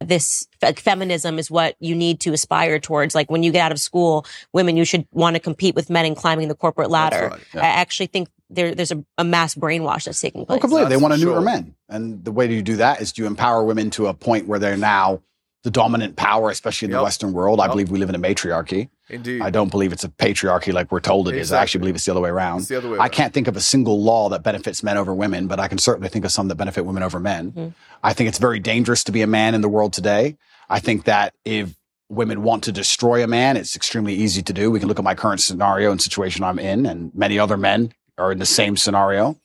This 0.00 0.46
like 0.62 0.78
feminism 0.78 1.38
is 1.38 1.50
what 1.50 1.76
you 1.80 1.94
need 1.94 2.20
to 2.20 2.32
aspire 2.32 2.78
towards. 2.78 3.14
Like 3.14 3.30
when 3.30 3.42
you 3.42 3.50
get 3.50 3.62
out 3.62 3.72
of 3.72 3.80
school, 3.80 4.26
women, 4.52 4.76
you 4.76 4.84
should 4.84 5.06
want 5.12 5.34
to 5.34 5.40
compete 5.40 5.74
with 5.74 5.90
men 5.90 6.06
in 6.06 6.14
climbing 6.14 6.48
the 6.48 6.54
corporate 6.54 6.90
ladder. 6.90 7.30
right, 7.32 7.40
yeah. 7.54 7.60
I 7.62 7.66
actually 7.66 8.06
think 8.06 8.28
there, 8.50 8.74
there's 8.74 8.92
a, 8.92 9.04
a 9.18 9.24
mass 9.24 9.54
brainwash 9.54 10.04
that's 10.04 10.20
taking 10.20 10.46
place. 10.46 10.56
Oh, 10.56 10.60
place. 10.60 10.60
completely. 10.60 10.90
They 10.90 10.96
want 10.96 11.14
to 11.14 11.20
for 11.20 11.26
neuter 11.26 11.36
sure. 11.36 11.44
men. 11.44 11.74
And 11.88 12.24
the 12.24 12.32
way 12.32 12.50
you 12.52 12.62
do 12.62 12.76
that 12.76 13.00
is 13.00 13.12
to 13.12 13.26
empower 13.26 13.64
women 13.64 13.90
to 13.90 14.06
a 14.06 14.14
point 14.14 14.46
where 14.46 14.58
they're 14.58 14.76
now 14.76 15.22
the 15.64 15.70
dominant 15.70 16.16
power, 16.16 16.50
especially 16.50 16.86
in 16.86 16.92
the 16.92 17.02
Western 17.02 17.32
world. 17.32 17.60
I 17.60 17.66
believe 17.66 17.90
we 17.90 17.98
live 17.98 18.08
in 18.08 18.14
a 18.14 18.18
matriarchy. 18.18 18.90
Indeed. 19.10 19.42
I 19.42 19.50
don't 19.50 19.70
believe 19.70 19.92
it's 19.92 20.04
a 20.04 20.08
patriarchy 20.08 20.72
like 20.72 20.92
we're 20.92 21.00
told 21.00 21.28
it 21.28 21.34
is. 21.34 21.50
I 21.50 21.62
actually 21.62 21.80
believe 21.80 21.94
it's 21.96 22.04
the 22.04 22.12
other 22.12 22.20
way 22.20 22.28
around. 22.30 22.60
It's 22.60 22.68
the 22.68 22.76
other 22.76 22.88
way 22.88 22.96
around. 22.96 23.04
I 23.04 23.08
can't 23.08 23.34
think 23.34 23.48
of 23.48 23.56
a 23.56 23.60
single 23.60 24.02
law 24.02 24.28
that 24.28 24.42
benefits 24.42 24.82
men 24.82 24.96
over 24.96 25.14
women, 25.14 25.46
but 25.46 25.58
I 25.58 25.66
can 25.66 25.78
certainly 25.78 26.08
think 26.08 26.24
of 26.24 26.30
some 26.30 26.48
that 26.48 26.54
benefit 26.56 26.84
women 26.84 27.02
over 27.02 27.18
men. 27.18 27.52
Mhm. 27.52 27.72
I 28.04 28.12
think 28.12 28.28
it's 28.28 28.38
very 28.38 28.60
dangerous 28.60 29.02
to 29.04 29.12
be 29.12 29.22
a 29.22 29.26
man 29.26 29.54
in 29.54 29.60
the 29.60 29.68
world 29.68 29.92
today. 29.92 30.36
I 30.70 30.78
think 30.78 31.04
that 31.04 31.34
if 31.44 31.74
women 32.08 32.42
want 32.42 32.62
to 32.64 32.72
destroy 32.72 33.24
a 33.24 33.26
man, 33.26 33.56
it's 33.56 33.74
extremely 33.74 34.14
easy 34.14 34.42
to 34.42 34.52
do. 34.52 34.70
We 34.70 34.78
can 34.78 34.88
look 34.88 34.98
at 34.98 35.04
my 35.04 35.14
current 35.14 35.40
scenario 35.40 35.90
and 35.90 36.00
situation 36.00 36.44
I'm 36.44 36.58
in, 36.58 36.86
and 36.86 37.10
many 37.14 37.38
other 37.38 37.56
men 37.56 37.92
are 38.16 38.30
in 38.30 38.38
the 38.38 38.46
same 38.46 38.76
scenario. 38.76 39.36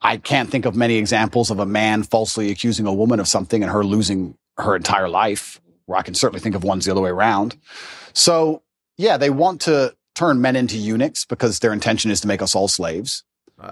I 0.00 0.16
can't 0.16 0.50
think 0.50 0.64
of 0.64 0.74
many 0.74 0.96
examples 0.96 1.50
of 1.50 1.58
a 1.60 1.66
man 1.66 2.02
falsely 2.02 2.50
accusing 2.50 2.86
a 2.86 2.92
woman 2.92 3.20
of 3.20 3.28
something 3.28 3.62
and 3.62 3.70
her 3.70 3.84
losing 3.84 4.36
her 4.58 4.76
entire 4.76 5.08
life, 5.08 5.60
where 5.86 5.98
I 5.98 6.02
can 6.02 6.14
certainly 6.14 6.40
think 6.40 6.54
of 6.54 6.64
ones 6.64 6.84
the 6.84 6.92
other 6.92 7.00
way 7.00 7.10
around. 7.10 7.56
So, 8.12 8.62
yeah, 8.96 9.16
they 9.16 9.30
want 9.30 9.60
to 9.62 9.94
turn 10.14 10.40
men 10.40 10.56
into 10.56 10.76
eunuchs 10.76 11.24
because 11.24 11.60
their 11.60 11.72
intention 11.72 12.10
is 12.10 12.20
to 12.20 12.28
make 12.28 12.42
us 12.42 12.54
all 12.54 12.68
slaves. 12.68 13.24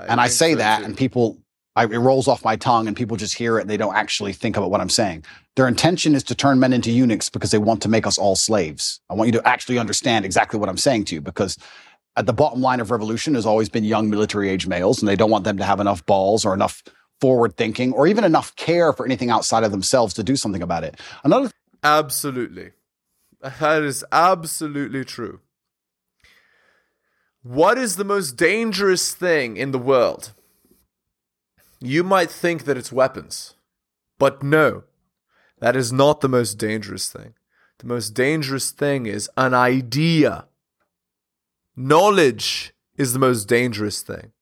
and 0.09 0.21
I 0.21 0.29
say 0.29 0.53
so 0.53 0.59
that, 0.59 0.79
too. 0.79 0.85
and 0.87 0.97
people, 0.97 1.39
I, 1.77 1.85
it 1.85 1.99
rolls 1.99 2.29
off 2.29 2.45
my 2.45 2.57
tongue, 2.57 2.89
and 2.89 2.97
people 2.97 3.17
just 3.17 3.35
hear 3.35 3.59
it 3.59 3.63
and 3.63 3.71
they 3.71 3.77
don't 3.77 3.95
actually 3.95 4.33
think 4.33 4.57
about 4.57 4.71
what 4.71 4.81
I'm 4.81 4.91
saying. 4.91 5.25
Their 5.57 5.69
intention 5.69 6.15
is 6.15 6.23
to 6.25 6.35
turn 6.35 6.59
men 6.59 6.73
into 6.73 6.91
eunuchs 6.91 7.29
because 7.29 7.51
they 7.51 7.59
want 7.59 7.83
to 7.83 7.89
make 7.89 8.07
us 8.07 8.17
all 8.17 8.37
slaves. 8.37 9.01
I 9.11 9.15
want 9.15 9.29
you 9.29 9.39
to 9.39 9.49
actually 9.49 9.79
understand 9.79 10.25
exactly 10.25 10.59
what 10.59 10.69
I'm 10.69 10.79
saying 10.79 11.05
to 11.07 11.15
you 11.15 11.21
because 11.21 11.59
at 12.17 12.27
the 12.27 12.33
bottom 12.33 12.61
line 12.61 12.81
of 12.81 12.91
revolution 12.91 13.35
has 13.35 13.47
always 13.47 13.69
been 13.69 13.85
young 13.85 14.11
military 14.11 14.49
age 14.49 14.67
males, 14.67 15.01
and 15.01 15.09
they 15.09 15.17
don't 15.17 15.31
want 15.31 15.45
them 15.45 15.59
to 15.59 15.65
have 15.65 15.81
enough 15.81 16.05
balls 16.07 16.45
or 16.45 16.55
enough 16.55 16.83
forward 17.21 17.57
thinking 17.57 17.93
or 17.93 18.07
even 18.07 18.25
enough 18.25 18.55
care 18.57 18.93
for 18.93 19.05
anything 19.05 19.31
outside 19.31 19.65
of 19.65 19.71
themselves 19.71 20.15
to 20.15 20.23
do 20.23 20.37
something 20.37 20.63
about 20.63 20.85
it. 20.85 20.99
Another 21.25 21.51
Absolutely. 21.83 22.73
That 23.41 23.83
is 23.83 24.05
absolutely 24.13 25.05
true. 25.05 25.41
What 27.43 27.79
is 27.79 27.97
the 27.97 28.05
most 28.05 28.37
dangerous 28.37 29.15
thing 29.15 29.57
in 29.57 29.71
the 29.71 29.79
world? 29.79 30.33
You 31.81 32.05
might 32.05 32.31
think 32.31 32.65
that 32.65 32.77
it's 32.77 32.93
weapons, 32.93 33.55
but 34.19 34.43
no, 34.43 34.85
that 35.61 35.75
is 35.75 35.91
not 35.91 36.21
the 36.21 36.29
most 36.29 36.59
dangerous 36.59 37.11
thing. 37.11 37.33
The 37.79 37.87
most 37.87 38.11
dangerous 38.11 38.71
thing 38.73 39.07
is 39.07 39.31
an 39.39 39.55
idea. 39.55 40.47
Knowledge 41.75 42.75
is 42.99 43.15
the 43.15 43.19
most 43.19 43.47
dangerous 43.47 44.03
thing. 44.03 44.33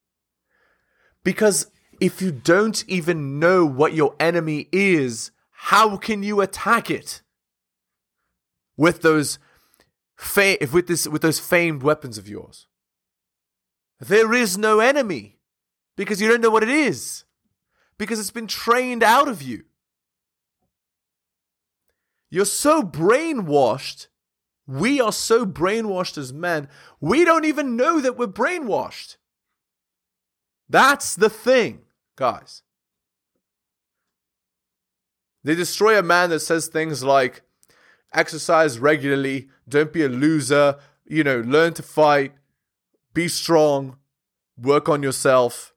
Because 1.22 1.70
if 2.00 2.22
you 2.22 2.30
don't 2.30 2.84
even 2.88 3.38
know 3.38 3.64
what 3.64 3.92
your 3.92 4.14
enemy 4.20 4.68
is, 4.72 5.30
how 5.50 5.96
can 5.96 6.22
you 6.22 6.40
attack 6.40 6.90
it? 6.90 7.22
With 8.76 9.02
those 9.02 9.38
fa- 10.16 10.58
with 10.72 10.86
this 10.86 11.08
with 11.08 11.22
those 11.22 11.40
famed 11.40 11.82
weapons 11.82 12.18
of 12.18 12.28
yours. 12.28 12.66
There 14.00 14.32
is 14.32 14.56
no 14.56 14.78
enemy 14.78 15.38
because 15.96 16.20
you 16.20 16.28
don't 16.28 16.40
know 16.40 16.50
what 16.50 16.62
it 16.62 16.68
is. 16.68 17.24
Because 17.98 18.20
it's 18.20 18.30
been 18.30 18.46
trained 18.46 19.02
out 19.02 19.26
of 19.26 19.42
you. 19.42 19.64
You're 22.30 22.44
so 22.44 22.82
brainwashed. 22.82 24.06
We 24.66 25.00
are 25.00 25.12
so 25.12 25.44
brainwashed 25.46 26.18
as 26.18 26.32
men, 26.32 26.68
we 27.00 27.24
don't 27.24 27.46
even 27.46 27.74
know 27.74 28.00
that 28.00 28.18
we're 28.18 28.26
brainwashed. 28.26 29.16
That's 30.68 31.16
the 31.16 31.30
thing, 31.30 31.80
guys. 32.18 32.62
They 35.44 35.54
destroy 35.54 35.98
a 35.98 36.02
man 36.02 36.30
that 36.30 36.40
says 36.40 36.66
things 36.66 37.04
like 37.04 37.42
exercise 38.12 38.78
regularly, 38.78 39.48
don't 39.68 39.92
be 39.92 40.02
a 40.02 40.08
loser, 40.08 40.76
you 41.06 41.22
know, 41.22 41.40
learn 41.40 41.74
to 41.74 41.82
fight, 41.82 42.32
be 43.14 43.28
strong, 43.28 43.96
work 44.60 44.88
on 44.88 45.02
yourself, 45.02 45.72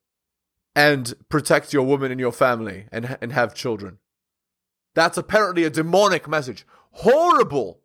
and 0.76 1.14
protect 1.30 1.74
your 1.74 1.84
woman 1.84 2.12
and 2.12 2.20
your 2.20 2.32
family 2.32 2.88
and, 2.92 3.18
and 3.22 3.32
have 3.34 3.54
children. 3.54 4.00
That's 4.96 5.18
apparently 5.18 5.64
a 5.64 5.70
demonic 5.70 6.28
message. 6.28 6.66
Horrible. 6.92 7.80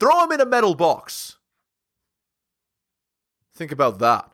Throw 0.00 0.24
him 0.24 0.32
in 0.32 0.40
a 0.40 0.46
metal 0.46 0.74
box. 0.74 1.38
Think 3.54 3.72
about 3.72 4.00
that. 4.00 4.30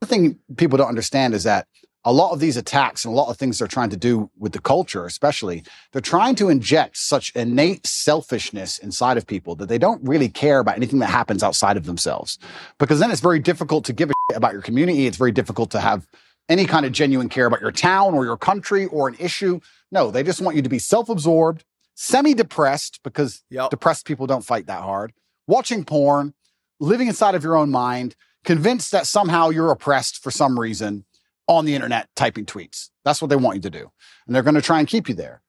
The 0.00 0.06
thing 0.06 0.38
people 0.56 0.78
don't 0.78 0.88
understand 0.88 1.34
is 1.34 1.44
that 1.44 1.66
a 2.06 2.12
lot 2.12 2.30
of 2.30 2.38
these 2.38 2.56
attacks 2.56 3.04
and 3.04 3.12
a 3.12 3.16
lot 3.16 3.28
of 3.28 3.36
things 3.36 3.58
they're 3.58 3.66
trying 3.66 3.90
to 3.90 3.96
do 3.96 4.30
with 4.38 4.52
the 4.52 4.60
culture, 4.60 5.04
especially, 5.06 5.64
they're 5.92 6.00
trying 6.00 6.36
to 6.36 6.48
inject 6.48 6.96
such 6.96 7.32
innate 7.34 7.84
selfishness 7.84 8.78
inside 8.78 9.16
of 9.16 9.26
people 9.26 9.56
that 9.56 9.68
they 9.68 9.76
don't 9.76 10.00
really 10.06 10.28
care 10.28 10.60
about 10.60 10.76
anything 10.76 11.00
that 11.00 11.10
happens 11.10 11.42
outside 11.42 11.76
of 11.76 11.84
themselves. 11.84 12.38
Because 12.78 13.00
then 13.00 13.10
it's 13.10 13.20
very 13.20 13.40
difficult 13.40 13.84
to 13.86 13.92
give 13.92 14.08
a 14.08 14.12
shit 14.30 14.36
about 14.36 14.52
your 14.52 14.62
community. 14.62 15.08
It's 15.08 15.16
very 15.16 15.32
difficult 15.32 15.72
to 15.72 15.80
have 15.80 16.06
any 16.48 16.64
kind 16.64 16.86
of 16.86 16.92
genuine 16.92 17.28
care 17.28 17.46
about 17.46 17.60
your 17.60 17.72
town 17.72 18.14
or 18.14 18.24
your 18.24 18.36
country 18.36 18.86
or 18.86 19.08
an 19.08 19.16
issue. 19.18 19.58
No, 19.90 20.12
they 20.12 20.22
just 20.22 20.40
want 20.40 20.54
you 20.54 20.62
to 20.62 20.68
be 20.68 20.78
self 20.78 21.08
absorbed, 21.08 21.64
semi 21.96 22.34
depressed, 22.34 23.00
because 23.02 23.42
Yep. 23.50 23.70
depressed 23.70 24.06
people 24.06 24.28
don't 24.28 24.44
fight 24.44 24.66
that 24.68 24.82
hard, 24.82 25.12
watching 25.48 25.84
porn, 25.84 26.34
living 26.78 27.08
inside 27.08 27.34
of 27.34 27.42
your 27.42 27.56
own 27.56 27.72
mind, 27.72 28.14
convinced 28.44 28.92
that 28.92 29.08
somehow 29.08 29.48
you're 29.48 29.72
oppressed 29.72 30.22
for 30.22 30.30
some 30.30 30.60
reason 30.60 31.04
on 31.48 31.64
the 31.64 31.74
internet 31.74 32.08
typing 32.16 32.44
tweets. 32.46 32.90
That's 33.04 33.20
what 33.22 33.28
they 33.28 33.36
want 33.36 33.56
you 33.56 33.62
to 33.62 33.70
do. 33.70 33.90
And 34.26 34.34
they're 34.34 34.42
going 34.42 34.54
to 34.56 34.62
try 34.62 34.78
and 34.78 34.88
keep 34.88 35.08
you 35.08 35.14
there. 35.14 35.42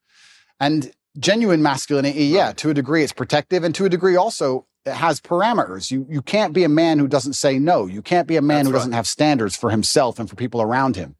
And 0.59 0.91
genuine 1.19 1.61
masculinity, 1.61 2.25
yeah, 2.25 2.51
to 2.53 2.69
a 2.69 2.73
degree 2.73 3.03
it's 3.03 3.13
protective 3.13 3.63
and 3.63 3.73
to 3.75 3.85
a 3.85 3.89
degree 3.89 4.15
also 4.15 4.65
it 4.85 4.93
has 4.93 5.19
parameters. 5.19 5.91
You 5.91 6.05
you 6.09 6.21
can't 6.21 6.53
be 6.53 6.63
a 6.63 6.69
man 6.69 6.99
who 6.99 7.07
doesn't 7.07 7.33
say 7.33 7.59
no. 7.59 7.87
You 7.87 8.01
can't 8.01 8.27
be 8.27 8.37
a 8.37 8.41
man 8.41 8.59
That's 8.59 8.67
who 8.67 8.73
doesn't 8.73 8.91
have 8.93 9.07
standards 9.07 9.55
for 9.55 9.69
himself 9.71 10.19
and 10.19 10.29
for 10.29 10.35
people 10.35 10.61
around 10.61 10.95
him. 10.95 11.15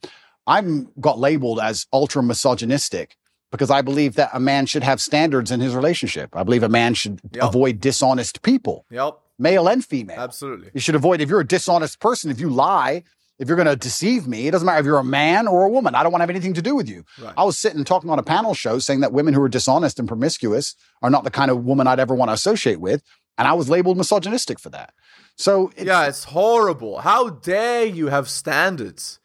I'm 0.46 0.90
got 1.02 1.20
labeled 1.20 1.60
as 1.60 1.86
ultra 1.92 2.24
misogynistic 2.24 3.18
because 3.52 3.70
I 3.70 3.82
believe 3.82 4.16
that 4.16 4.30
a 4.34 4.40
man 4.40 4.66
should 4.66 4.84
have 4.84 5.02
standards 5.02 5.52
in 5.52 5.60
his 5.60 5.76
relationship. 5.76 6.36
I 6.36 6.44
believe 6.44 6.64
a 6.64 6.70
man 6.70 6.94
should 6.94 7.20
Yep. 7.34 7.44
avoid 7.44 7.80
dishonest 7.80 8.42
people, 8.42 8.86
Yep, 8.90 9.18
male 9.40 9.68
and 9.68 9.84
female. 9.84 10.20
absolutely. 10.20 10.70
You 10.74 10.80
should 10.80 10.96
avoid 10.96 11.20
if 11.22 11.30
you're 11.30 11.40
a 11.42 11.48
dishonest 11.48 12.00
person, 12.00 12.32
if 12.32 12.40
you 12.40 12.50
lie, 12.50 13.04
if 13.40 13.48
you're 13.48 13.58
going 13.58 13.68
to 13.68 13.76
deceive 13.76 14.28
me, 14.28 14.48
it 14.48 14.52
doesn't 14.52 14.66
matter 14.66 14.80
if 14.80 14.86
you're 14.86 14.98
a 14.98 15.04
man 15.04 15.48
or 15.48 15.64
a 15.64 15.70
woman. 15.70 15.96
I 15.96 16.04
don't 16.04 16.12
want 16.12 16.22
to 16.22 16.24
have 16.24 16.30
anything 16.30 16.54
to 16.56 16.62
do 16.62 16.76
with 16.76 16.90
you. 16.90 17.04
Right. 17.22 17.34
I 17.38 17.44
was 17.44 17.58
sitting 17.58 17.84
talking 17.84 18.10
on 18.10 18.20
a 18.20 18.24
panel 18.24 18.54
show 18.54 18.80
saying 18.80 19.02
that 19.02 19.14
women 19.14 19.34
who 19.34 19.42
are 19.42 19.50
dishonest 19.50 20.00
and 20.00 20.08
promiscuous 20.08 20.76
are 21.02 21.10
not 21.10 21.24
the 21.24 21.32
kind 21.32 21.52
of 21.52 21.64
woman 21.64 21.88
I'd 21.88 22.00
ever 22.00 22.16
want 22.16 22.30
to 22.30 22.34
associate 22.34 22.80
with. 22.80 23.04
And 23.38 23.48
I 23.48 23.54
was 23.54 23.70
labeled 23.70 23.98
misogynistic 23.98 24.60
for 24.60 24.70
that. 24.70 24.94
So 25.36 25.72
it's, 25.76 25.86
yeah, 25.86 26.08
it's 26.08 26.24
horrible. 26.24 27.00
How 27.00 27.30
dare 27.30 27.86
you 27.86 28.08
have 28.08 28.28
standards? 28.28 29.20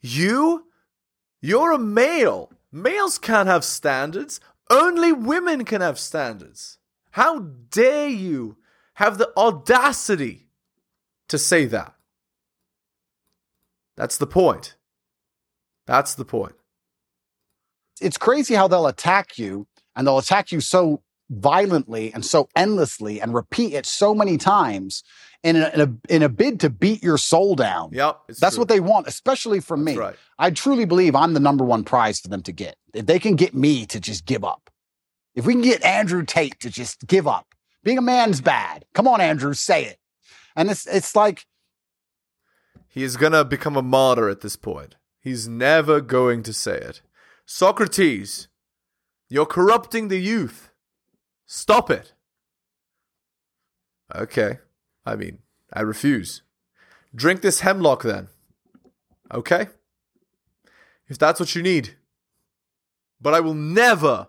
You? 0.00 0.66
You're 1.40 1.72
a 1.72 1.78
male. 1.78 2.52
Males 2.70 3.18
can't 3.18 3.48
have 3.48 3.64
standards. 3.64 4.38
Only 4.70 5.10
women 5.12 5.64
can 5.64 5.80
have 5.80 5.98
standards. 5.98 6.78
How 7.10 7.40
dare 7.40 8.08
you 8.08 8.58
have 8.94 9.18
the 9.18 9.32
audacity 9.36 10.50
to 11.28 11.38
say 11.38 11.64
that? 11.66 11.95
That's 13.96 14.16
the 14.18 14.26
point. 14.26 14.76
That's 15.86 16.14
the 16.14 16.24
point. 16.24 16.54
it's 18.00 18.18
crazy 18.18 18.54
how 18.54 18.68
they'll 18.68 18.86
attack 18.86 19.38
you 19.38 19.66
and 19.94 20.06
they'll 20.06 20.18
attack 20.18 20.52
you 20.52 20.60
so 20.60 21.02
violently 21.30 22.12
and 22.12 22.24
so 22.24 22.48
endlessly 22.54 23.20
and 23.20 23.34
repeat 23.34 23.72
it 23.72 23.86
so 23.86 24.14
many 24.14 24.36
times 24.36 25.02
in 25.42 25.56
a, 25.56 25.68
in 25.74 25.80
a, 25.80 26.14
in 26.14 26.22
a 26.22 26.28
bid 26.28 26.60
to 26.60 26.70
beat 26.70 27.02
your 27.02 27.18
soul 27.18 27.54
down. 27.54 27.90
Yep. 27.92 28.20
That's 28.40 28.54
true. 28.54 28.60
what 28.60 28.68
they 28.68 28.80
want, 28.80 29.06
especially 29.06 29.60
from 29.60 29.84
That's 29.84 29.96
me. 29.96 30.00
right. 30.00 30.16
I 30.38 30.50
truly 30.50 30.84
believe 30.84 31.14
I'm 31.16 31.34
the 31.34 31.40
number 31.40 31.64
one 31.64 31.84
prize 31.84 32.20
for 32.20 32.28
them 32.28 32.42
to 32.42 32.52
get. 32.52 32.76
If 32.94 33.06
they 33.06 33.18
can 33.18 33.34
get 33.36 33.54
me 33.54 33.86
to 33.86 33.98
just 33.98 34.26
give 34.26 34.44
up, 34.44 34.70
if 35.34 35.46
we 35.46 35.54
can 35.54 35.62
get 35.62 35.82
Andrew 35.84 36.24
Tate 36.24 36.60
to 36.60 36.70
just 36.70 37.06
give 37.06 37.26
up, 37.26 37.46
being 37.82 37.98
a 37.98 38.02
man's 38.02 38.40
bad. 38.40 38.84
Come 38.94 39.06
on, 39.08 39.20
Andrew, 39.20 39.54
say 39.54 39.84
it. 39.84 39.98
And 40.56 40.70
it's 40.70 40.86
it's 40.86 41.14
like 41.14 41.44
He 42.96 43.04
is 43.04 43.18
gonna 43.18 43.44
become 43.44 43.76
a 43.76 43.82
martyr 43.82 44.30
at 44.30 44.40
this 44.40 44.56
point. 44.56 44.96
He's 45.20 45.46
never 45.46 46.00
going 46.00 46.42
to 46.44 46.54
say 46.54 46.78
it. 46.78 47.02
Socrates, 47.44 48.48
you're 49.28 49.44
corrupting 49.44 50.08
the 50.08 50.16
youth. 50.16 50.70
Stop 51.44 51.90
it. 51.90 52.14
Okay. 54.14 54.60
I 55.04 55.14
mean, 55.14 55.40
I 55.74 55.82
refuse. 55.82 56.40
Drink 57.14 57.42
this 57.42 57.60
hemlock 57.60 58.02
then. 58.02 58.28
Okay? 59.30 59.66
If 61.06 61.18
that's 61.18 61.38
what 61.38 61.54
you 61.54 61.62
need. 61.62 61.96
But 63.20 63.34
I 63.34 63.40
will 63.40 63.52
never, 63.52 64.28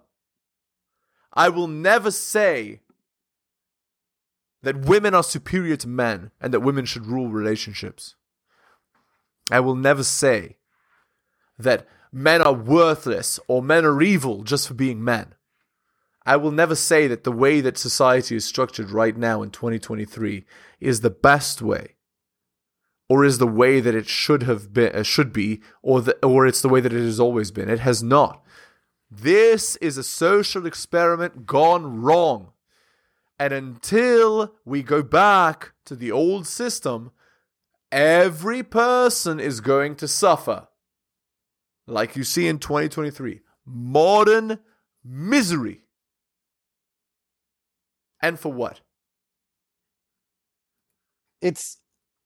I 1.32 1.48
will 1.48 1.68
never 1.68 2.12
say 2.12 2.82
that 4.62 4.82
women 4.82 5.16
are 5.16 5.24
superior 5.24 5.78
to 5.78 5.88
men 5.88 6.32
and 6.42 6.54
that 6.54 6.60
women 6.60 6.84
should 6.84 7.06
rule 7.06 7.30
relationships. 7.30 8.17
I 9.51 9.60
will 9.60 9.75
never 9.75 10.04
say 10.04 10.58
that 11.58 11.88
men 12.12 12.42
are 12.42 12.54
worthless 12.54 13.39
or 13.48 13.62
men 13.62 13.86
are 13.86 14.01
evil 14.01 14.44
just 14.44 14.68
for 14.68 14.74
being 14.74 15.04
men. 15.04 15.36
I 16.25 16.36
will 16.36 16.51
never 16.51 16.75
say 16.75 17.08
that 17.08 17.24
the 17.24 17.32
way 17.32 17.62
that 17.62 17.77
society 17.77 18.36
is 18.36 18.44
structured 18.44 18.92
right 18.92 19.16
now 19.16 19.42
in 19.42 19.50
2023 19.50 20.44
is 20.82 21.00
the 21.00 21.10
best 21.10 21.62
way 21.62 21.96
or 23.10 23.24
is 23.24 23.38
the 23.38 23.48
way 23.48 23.80
that 23.80 23.96
it 23.96 24.08
should 24.08 24.44
have 24.44 24.74
been 24.74 24.94
uh, 24.94 25.04
should 25.04 25.32
be 25.32 25.62
or 25.82 26.01
the, 26.01 26.25
or 26.25 26.46
it's 26.46 26.62
the 26.62 26.70
way 26.70 26.82
that 26.82 26.92
it 26.92 27.01
has 27.01 27.20
always 27.20 27.51
been. 27.51 27.70
It 27.70 27.80
has 27.80 28.04
not. 28.04 28.44
This 29.10 29.77
is 29.77 29.98
a 29.98 30.04
social 30.04 30.66
experiment 30.66 31.46
gone 31.46 32.01
wrong. 32.01 32.51
And 33.39 33.54
until 33.54 34.54
we 34.66 34.84
go 34.84 35.01
back 35.04 35.72
to 35.86 35.96
the 35.96 36.12
old 36.12 36.46
system, 36.46 37.12
every 37.91 38.63
person 38.63 39.39
is 39.39 39.62
going 39.62 39.96
to 39.98 40.08
suffer. 40.08 40.67
Like 41.88 42.15
you 42.15 42.24
see 42.24 42.48
in 42.48 42.60
2023, 42.60 43.41
modern 43.65 44.60
misery. 45.03 45.82
And 48.22 48.39
for 48.39 48.51
what? 48.51 48.82
it's 51.41 51.77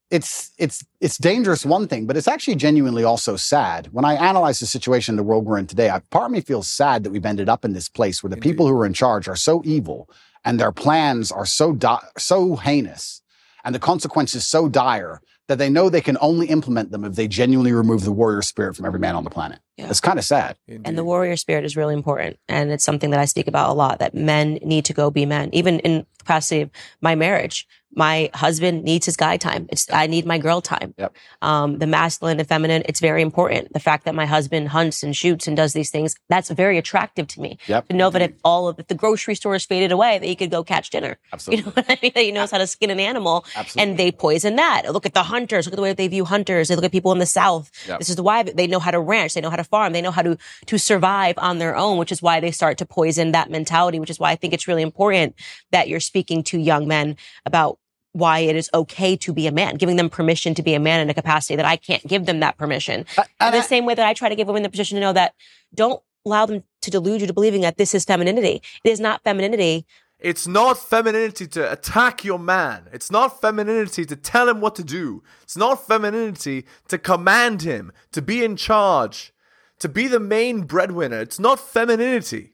it's 0.09 0.51
it's 0.57 0.85
it's 0.99 1.17
dangerous 1.17 1.65
one 1.65 1.87
thing 1.87 2.05
but 2.05 2.17
it's 2.17 2.27
actually 2.27 2.55
genuinely 2.55 3.03
also 3.03 3.35
sad 3.35 3.87
when 3.91 4.05
i 4.05 4.13
analyze 4.13 4.59
the 4.59 4.65
situation 4.65 5.13
in 5.13 5.17
the 5.17 5.23
world 5.23 5.45
we're 5.45 5.57
in 5.57 5.67
today 5.67 5.89
I, 5.89 5.99
part 5.99 6.25
of 6.25 6.31
me 6.31 6.41
feels 6.41 6.67
sad 6.67 7.03
that 7.03 7.11
we've 7.11 7.25
ended 7.25 7.49
up 7.49 7.65
in 7.65 7.73
this 7.73 7.89
place 7.89 8.21
where 8.21 8.29
the 8.29 8.37
people 8.37 8.67
who 8.67 8.79
are 8.79 8.85
in 8.85 8.93
charge 8.93 9.27
are 9.27 9.35
so 9.35 9.61
evil 9.65 10.09
and 10.43 10.59
their 10.59 10.71
plans 10.71 11.31
are 11.31 11.45
so 11.45 11.73
di- 11.73 12.03
so 12.17 12.55
heinous 12.55 13.21
and 13.63 13.75
the 13.75 13.79
consequences 13.79 14.45
so 14.47 14.67
dire 14.67 15.21
that 15.51 15.57
they 15.57 15.69
know 15.69 15.89
they 15.89 15.99
can 15.99 16.17
only 16.21 16.47
implement 16.47 16.91
them 16.91 17.03
if 17.03 17.15
they 17.15 17.27
genuinely 17.27 17.73
remove 17.73 18.05
the 18.05 18.11
warrior 18.11 18.41
spirit 18.41 18.73
from 18.73 18.85
every 18.85 18.99
man 18.99 19.15
on 19.15 19.25
the 19.25 19.29
planet 19.29 19.59
Yeah. 19.77 19.89
It's 19.89 20.01
kind 20.01 20.19
of 20.19 20.25
sad. 20.25 20.57
And 20.67 20.97
the 20.97 21.03
warrior 21.03 21.35
spirit 21.37 21.65
is 21.65 21.75
really 21.77 21.93
important. 21.93 22.37
And 22.47 22.71
it's 22.71 22.83
something 22.83 23.11
that 23.11 23.19
I 23.19 23.25
speak 23.25 23.47
about 23.47 23.69
a 23.69 23.73
lot 23.73 23.99
that 23.99 24.13
men 24.13 24.59
need 24.63 24.85
to 24.85 24.93
go 24.93 25.09
be 25.09 25.25
men. 25.25 25.49
Even 25.53 25.79
in 25.79 26.05
capacity 26.19 26.61
of 26.61 26.69
my 27.01 27.15
marriage, 27.15 27.67
my 27.93 28.29
husband 28.33 28.83
needs 28.83 29.05
his 29.05 29.17
guy 29.17 29.35
time. 29.37 29.67
It's, 29.69 29.91
I 29.91 30.07
need 30.07 30.25
my 30.25 30.37
girl 30.37 30.61
time. 30.61 30.93
Yep. 30.97 31.15
Um, 31.41 31.77
the 31.79 31.87
masculine 31.87 32.39
and 32.39 32.47
feminine, 32.47 32.83
it's 32.85 32.99
very 33.01 33.21
important. 33.21 33.73
The 33.73 33.79
fact 33.79 34.05
that 34.05 34.15
my 34.15 34.25
husband 34.25 34.69
hunts 34.69 35.03
and 35.03 35.15
shoots 35.15 35.47
and 35.47 35.57
does 35.57 35.73
these 35.73 35.89
things, 35.89 36.15
that's 36.29 36.49
very 36.49 36.77
attractive 36.77 37.27
to 37.29 37.41
me. 37.41 37.57
Yep. 37.67 37.89
To 37.89 37.95
know 37.95 38.09
that 38.09 38.21
if 38.21 38.31
all 38.43 38.69
of, 38.69 38.79
if 38.79 38.87
the 38.87 38.95
grocery 38.95 39.35
store 39.35 39.55
is 39.55 39.65
faded 39.65 39.91
away, 39.91 40.19
that 40.19 40.25
he 40.25 40.35
could 40.35 40.51
go 40.51 40.63
catch 40.63 40.89
dinner. 40.89 41.17
Absolutely. 41.33 41.63
You 41.63 41.67
Absolutely. 41.67 41.81
know 41.81 41.87
what 41.87 41.99
I 41.99 42.01
mean? 42.01 42.11
That 42.15 42.23
he 42.23 42.31
knows 42.31 42.51
how 42.51 42.57
to 42.59 42.67
skin 42.67 42.89
an 42.91 42.99
animal 42.99 43.45
Absolutely. 43.55 43.91
and 43.91 43.99
they 43.99 44.11
poison 44.11 44.55
that. 44.55 44.83
Look 44.91 45.05
at 45.05 45.13
the 45.13 45.23
hunters. 45.23 45.65
Look 45.65 45.73
at 45.73 45.77
the 45.77 45.81
way 45.81 45.93
they 45.93 46.07
view 46.07 46.23
hunters. 46.23 46.69
They 46.69 46.75
look 46.75 46.85
at 46.85 46.91
people 46.91 47.11
in 47.11 47.19
the 47.19 47.25
South. 47.25 47.71
Yep. 47.87 47.99
This 47.99 48.09
is 48.09 48.21
why 48.21 48.43
they 48.43 48.67
know 48.67 48.79
how 48.79 48.91
to 48.91 48.99
ranch. 49.01 49.33
They 49.33 49.41
know 49.41 49.49
how 49.49 49.57
to 49.57 49.60
farm. 49.63 49.93
They 49.93 50.01
know 50.01 50.11
how 50.11 50.21
to, 50.21 50.37
to 50.67 50.77
survive 50.77 51.35
on 51.37 51.57
their 51.59 51.75
own, 51.75 51.97
which 51.97 52.11
is 52.11 52.21
why 52.21 52.39
they 52.39 52.51
start 52.51 52.77
to 52.79 52.85
poison 52.85 53.31
that 53.31 53.49
mentality, 53.49 53.99
which 53.99 54.09
is 54.09 54.19
why 54.19 54.31
I 54.31 54.35
think 54.35 54.53
it's 54.53 54.67
really 54.67 54.81
important 54.81 55.35
that 55.71 55.87
you're 55.87 55.99
speaking 55.99 56.43
to 56.43 56.59
young 56.59 56.87
men 56.87 57.17
about 57.45 57.77
why 58.13 58.39
it 58.39 58.55
is 58.57 58.69
okay 58.73 59.15
to 59.15 59.31
be 59.31 59.47
a 59.47 59.51
man, 59.51 59.75
giving 59.75 59.95
them 59.95 60.09
permission 60.09 60.53
to 60.55 60.61
be 60.61 60.73
a 60.73 60.79
man 60.79 60.99
in 60.99 61.09
a 61.09 61.13
capacity 61.13 61.55
that 61.55 61.65
I 61.65 61.77
can't 61.77 62.05
give 62.05 62.25
them 62.25 62.41
that 62.41 62.57
permission. 62.57 63.05
Uh, 63.17 63.23
In 63.39 63.51
the 63.53 63.57
I- 63.59 63.61
same 63.61 63.85
way 63.85 63.95
that 63.95 64.05
I 64.05 64.13
try 64.13 64.27
to 64.29 64.35
give 64.35 64.47
women 64.47 64.63
the 64.63 64.69
position 64.69 64.95
to 64.95 65.01
know 65.01 65.13
that 65.13 65.33
don't 65.73 66.01
allow 66.25 66.45
them 66.45 66.63
to 66.81 66.91
delude 66.91 67.21
you 67.21 67.27
to 67.27 67.33
believing 67.33 67.61
that 67.61 67.77
this 67.77 67.95
is 67.95 68.03
femininity. 68.03 68.61
It 68.83 68.89
is 68.89 68.99
not 68.99 69.23
femininity 69.23 69.85
It's 70.19 70.45
not 70.45 70.77
femininity 70.77 71.47
to 71.47 71.71
attack 71.71 72.23
your 72.23 72.37
man. 72.37 72.87
It's 72.93 73.09
not 73.09 73.41
femininity 73.41 74.05
to 74.05 74.15
tell 74.15 74.47
him 74.49 74.61
what 74.61 74.75
to 74.75 74.83
do. 74.83 75.23
It's 75.41 75.57
not 75.57 75.87
femininity 75.87 76.65
to 76.89 76.97
command 76.99 77.63
him, 77.63 77.91
to 78.11 78.21
be 78.21 78.43
in 78.43 78.55
charge, 78.55 79.33
to 79.81 79.89
be 79.89 80.07
the 80.07 80.19
main 80.19 80.61
breadwinner. 80.61 81.19
It's 81.19 81.39
not 81.39 81.59
femininity. 81.59 82.53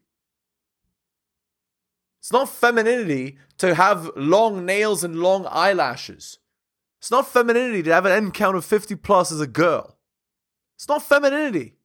It's 2.19 2.31
not 2.31 2.49
femininity 2.49 3.37
to 3.57 3.75
have 3.75 4.09
long 4.15 4.65
nails 4.65 5.03
and 5.03 5.19
long 5.19 5.45
eyelashes. 5.49 6.39
It's 6.99 7.11
not 7.11 7.27
femininity 7.27 7.83
to 7.83 7.93
have 7.93 8.05
an 8.05 8.13
end 8.13 8.33
count 8.33 8.55
of 8.55 8.63
50 8.63 8.95
plus 8.95 9.31
as 9.31 9.41
a 9.41 9.47
girl. 9.47 9.97
It's 10.75 10.87
not 10.87 11.03
femininity. 11.03 11.76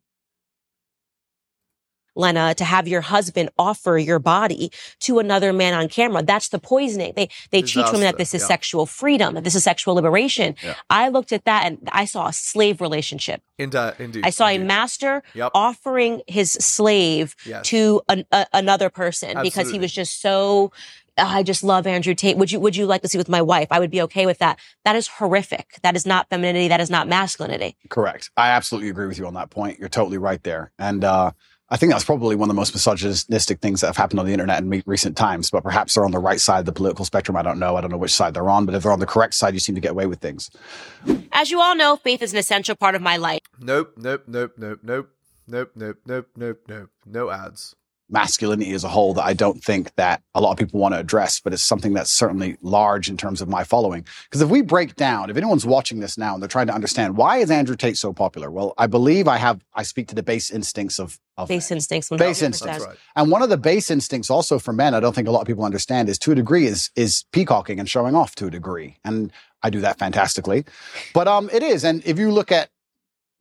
Lena, 2.15 2.55
to 2.55 2.65
have 2.65 2.87
your 2.89 3.01
husband 3.01 3.51
offer 3.59 3.99
your 3.99 4.19
body 4.19 4.71
to 5.01 5.19
another 5.19 5.53
man 5.53 5.75
on 5.75 5.89
camera. 5.89 6.23
That's 6.23 6.49
the 6.49 6.59
poisoning. 6.59 7.13
They 7.17 7.29
they 7.51 7.63
teach 7.63 7.87
women 7.87 8.03
that 8.03 8.19
this 8.19 8.35
is 8.35 8.43
yeah. 8.43 8.49
sexual 8.49 8.87
freedom, 8.87 9.35
that 9.35 9.45
this 9.45 9.55
is 9.55 9.65
sexual 9.65 9.95
liberation. 9.95 10.55
Yeah. 10.63 10.75
I 10.91 11.09
looked 11.09 11.33
at 11.33 11.45
that 11.45 11.67
and 11.67 11.79
I 11.93 12.05
saw 12.05 12.29
a 12.29 12.33
slave 12.33 12.81
relationship. 12.81 13.43
Indi- 13.59 13.79
indeed. 13.99 14.25
I 14.27 14.31
saw 14.31 14.49
a 14.49 14.59
master 14.59 15.23
Yep. 15.35 15.53
offering 15.55 16.23
his 16.27 16.53
slave 16.53 17.35
Yes. 17.47 17.67
to 17.69 18.03
an, 18.09 18.25
a, 18.33 18.47
another 18.53 18.91
person 18.91 19.39
because 19.43 19.71
he 19.71 19.79
was 19.79 19.93
just 19.93 20.21
so. 20.21 20.73
"Oh, 21.19 21.27
I 21.27 21.43
just 21.43 21.63
love 21.63 21.87
Andrew 21.87 22.15
Tate. 22.15 22.39
Would 22.39 22.51
you 22.51 22.59
Would 22.61 22.75
you 22.75 22.87
like 22.87 23.03
to 23.03 23.09
see 23.09 23.19
with 23.19 23.29
my 23.29 23.43
wife? 23.43 23.69
I 23.71 23.79
would 23.79 23.91
be 23.91 24.01
okay 24.03 24.25
with 24.27 24.39
that. 24.39 24.59
That 24.85 24.97
is 24.97 25.07
horrific. 25.09 25.79
That 25.83 25.95
is 25.95 26.07
not 26.07 26.29
femininity. 26.31 26.69
That 26.69 26.81
is 26.81 26.89
not 26.91 27.07
masculinity. 27.07 27.77
Correct. 27.91 28.31
I 28.37 28.49
absolutely 28.49 28.89
agree 28.91 29.07
with 29.07 29.19
you 29.19 29.27
on 29.27 29.35
that 29.35 29.51
point. 29.51 29.79
You're 29.79 29.89
totally 29.91 30.19
right 30.19 30.43
there. 30.43 30.73
And 30.79 31.05
uh, 31.05 31.33
I 31.69 31.77
think 31.77 31.91
that's 31.91 32.05
probably 32.05 32.37
one 32.37 32.51
of 32.51 32.55
the 32.55 32.61
most 32.61 32.75
misogynistic 32.75 33.61
things 33.61 33.81
that 33.81 33.87
have 33.87 33.97
happened 33.97 34.21
on 34.21 34.27
the 34.27 34.33
internet 34.33 34.63
in 34.63 34.83
recent 34.85 35.17
times. 35.17 35.51
But 35.51 35.63
perhaps 35.63 35.95
they're 35.95 36.05
on 36.05 36.11
the 36.11 36.19
right 36.19 36.41
side 36.41 36.61
of 36.61 36.67
the 36.67 36.73
political 36.73 37.05
spectrum. 37.05 37.37
I 37.37 37.43
don't 37.43 37.59
know. 37.59 37.77
I 37.77 37.81
don't 37.81 37.91
know 37.91 37.97
which 37.97 38.13
side 38.13 38.35
they're 38.35 38.51
on. 38.51 38.67
But 38.67 38.75
if 38.75 38.83
they're 38.83 38.93
on 38.93 39.01
the 39.01 39.07
correct 39.07 39.35
side, 39.35 39.55
you 39.55 39.61
seem 39.61 39.75
to 39.75 39.81
get 39.81 39.93
away 39.93 40.07
with 40.07 40.21
things. 40.21 40.51
As 41.33 41.51
you 41.51 41.61
all 41.61 41.75
know, 41.75 41.97
faith 41.97 42.21
is 42.21 42.33
an 42.33 42.39
essential 42.39 42.77
part 42.77 42.95
of 42.95 43.01
my 43.01 43.17
life. 43.17 43.41
Nope, 43.59 43.95
nope, 43.97 44.25
nope, 44.27 44.53
nope, 44.59 44.81
nope, 44.83 45.09
nope, 45.47 45.71
nope, 45.75 45.99
nope, 46.05 46.29
nope, 46.37 46.59
nope. 46.69 46.91
No 47.07 47.31
ads. 47.31 47.75
Masculinity 48.13 48.73
as 48.73 48.85
a 48.85 48.89
whole 48.89 49.15
that 49.15 49.25
I 49.25 49.33
don't 49.33 49.63
think 49.65 49.95
that 49.97 50.23
a 50.35 50.41
lot 50.41 50.53
of 50.53 50.59
people 50.59 50.79
want 50.79 50.95
to 50.95 50.99
address, 51.01 51.41
but 51.41 51.53
it's 51.53 51.63
something 51.63 51.95
that's 51.95 52.11
certainly 52.11 52.57
large 52.63 53.09
in 53.09 53.17
terms 53.17 53.41
of 53.41 53.49
my 53.49 53.65
following. 53.65 54.07
Because 54.25 54.43
if 54.43 54.51
we 54.51 54.61
break 54.61 54.95
down, 54.97 55.31
if 55.31 55.37
anyone's 55.37 55.65
watching 55.67 56.01
this 56.01 56.19
now 56.19 56.35
and 56.35 56.43
they're 56.43 56.49
trying 56.49 56.67
to 56.67 56.75
understand 56.75 57.17
why 57.17 57.39
is 57.39 57.51
Andrew 57.51 57.75
Tate 57.77 57.97
so 57.97 58.13
popular, 58.13 58.51
well, 58.51 58.75
I 58.77 58.87
believe 58.87 59.27
I 59.27 59.39
have 59.39 59.65
I 59.75 59.83
speak 59.83 60.09
to 60.09 60.15
the 60.15 60.23
base 60.23 60.51
instincts 60.51 61.01
of 61.01 61.19
of 61.39 61.49
Base 61.49 61.71
men. 61.71 61.79
instincts. 61.79 62.11
Base 62.11 62.41
100%. 62.41 62.43
instincts. 62.45 62.85
Right. 62.87 62.97
And 63.17 63.31
one 63.31 63.41
of 63.43 63.49
the 63.49 63.57
base 63.57 63.91
instincts 63.91 64.29
also 64.29 64.59
for 64.59 64.75
men, 64.75 64.95
I 64.95 65.01
don't 65.01 65.15
think 65.15 65.27
a 65.27 65.31
lot 65.31 65.41
of 65.41 65.47
people 65.47 65.65
understand, 65.65 66.11
is 66.11 66.19
to 66.21 66.33
a 66.33 66.35
degree 66.35 66.67
is 66.67 66.91
is 66.95 67.25
peacocking 67.33 67.81
and 67.81 67.89
showing 67.89 68.15
off 68.15 68.35
to 68.37 68.47
a 68.49 68.51
degree. 68.51 68.99
And 69.05 69.33
I 69.63 69.71
do 69.71 69.81
that 69.81 69.99
fantastically. 69.99 70.65
But 71.15 71.29
um 71.29 71.49
it 71.53 71.63
is. 71.63 71.83
And 71.85 72.03
if 72.05 72.19
you 72.19 72.31
look 72.31 72.53
at 72.53 72.69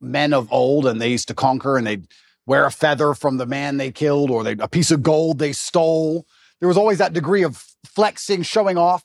men 0.00 0.32
of 0.32 0.50
old 0.52 0.86
and 0.86 1.00
they 1.00 1.08
used 1.08 1.28
to 1.28 1.34
conquer 1.34 1.76
and 1.76 1.86
they'd 1.86 2.06
wear 2.46 2.64
a 2.64 2.70
feather 2.70 3.14
from 3.14 3.36
the 3.36 3.46
man 3.46 3.76
they 3.76 3.90
killed 3.90 4.30
or 4.30 4.42
they 4.42 4.56
a 4.58 4.68
piece 4.68 4.90
of 4.90 5.02
gold 5.02 5.38
they 5.38 5.52
stole, 5.52 6.26
there 6.60 6.68
was 6.68 6.76
always 6.76 6.98
that 6.98 7.12
degree 7.12 7.42
of 7.42 7.64
flexing, 7.84 8.42
showing 8.42 8.78
off. 8.78 9.04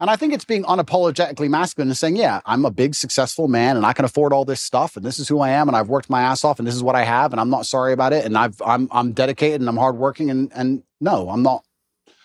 And 0.00 0.08
I 0.08 0.16
think 0.16 0.32
it's 0.32 0.44
being 0.44 0.62
unapologetically 0.62 1.48
masculine 1.48 1.88
and 1.88 1.96
saying, 1.96 2.16
yeah, 2.16 2.40
I'm 2.46 2.64
a 2.64 2.70
big, 2.70 2.94
successful 2.94 3.48
man 3.48 3.76
and 3.76 3.84
I 3.84 3.92
can 3.92 4.04
afford 4.04 4.32
all 4.32 4.44
this 4.44 4.60
stuff 4.60 4.96
and 4.96 5.04
this 5.04 5.18
is 5.18 5.26
who 5.26 5.40
I 5.40 5.50
am 5.50 5.68
and 5.68 5.76
I've 5.76 5.88
worked 5.88 6.08
my 6.08 6.22
ass 6.22 6.44
off 6.44 6.60
and 6.60 6.68
this 6.68 6.76
is 6.76 6.84
what 6.84 6.94
I 6.94 7.02
have 7.02 7.32
and 7.32 7.40
I'm 7.40 7.50
not 7.50 7.66
sorry 7.66 7.92
about 7.92 8.12
it 8.12 8.24
and 8.24 8.38
I've, 8.38 8.62
I'm, 8.64 8.88
I'm 8.92 9.12
dedicated 9.12 9.60
and 9.60 9.68
I'm 9.68 9.76
hardworking 9.76 10.30
and, 10.30 10.52
and 10.54 10.84
no, 11.00 11.28
I'm 11.30 11.42
not. 11.42 11.64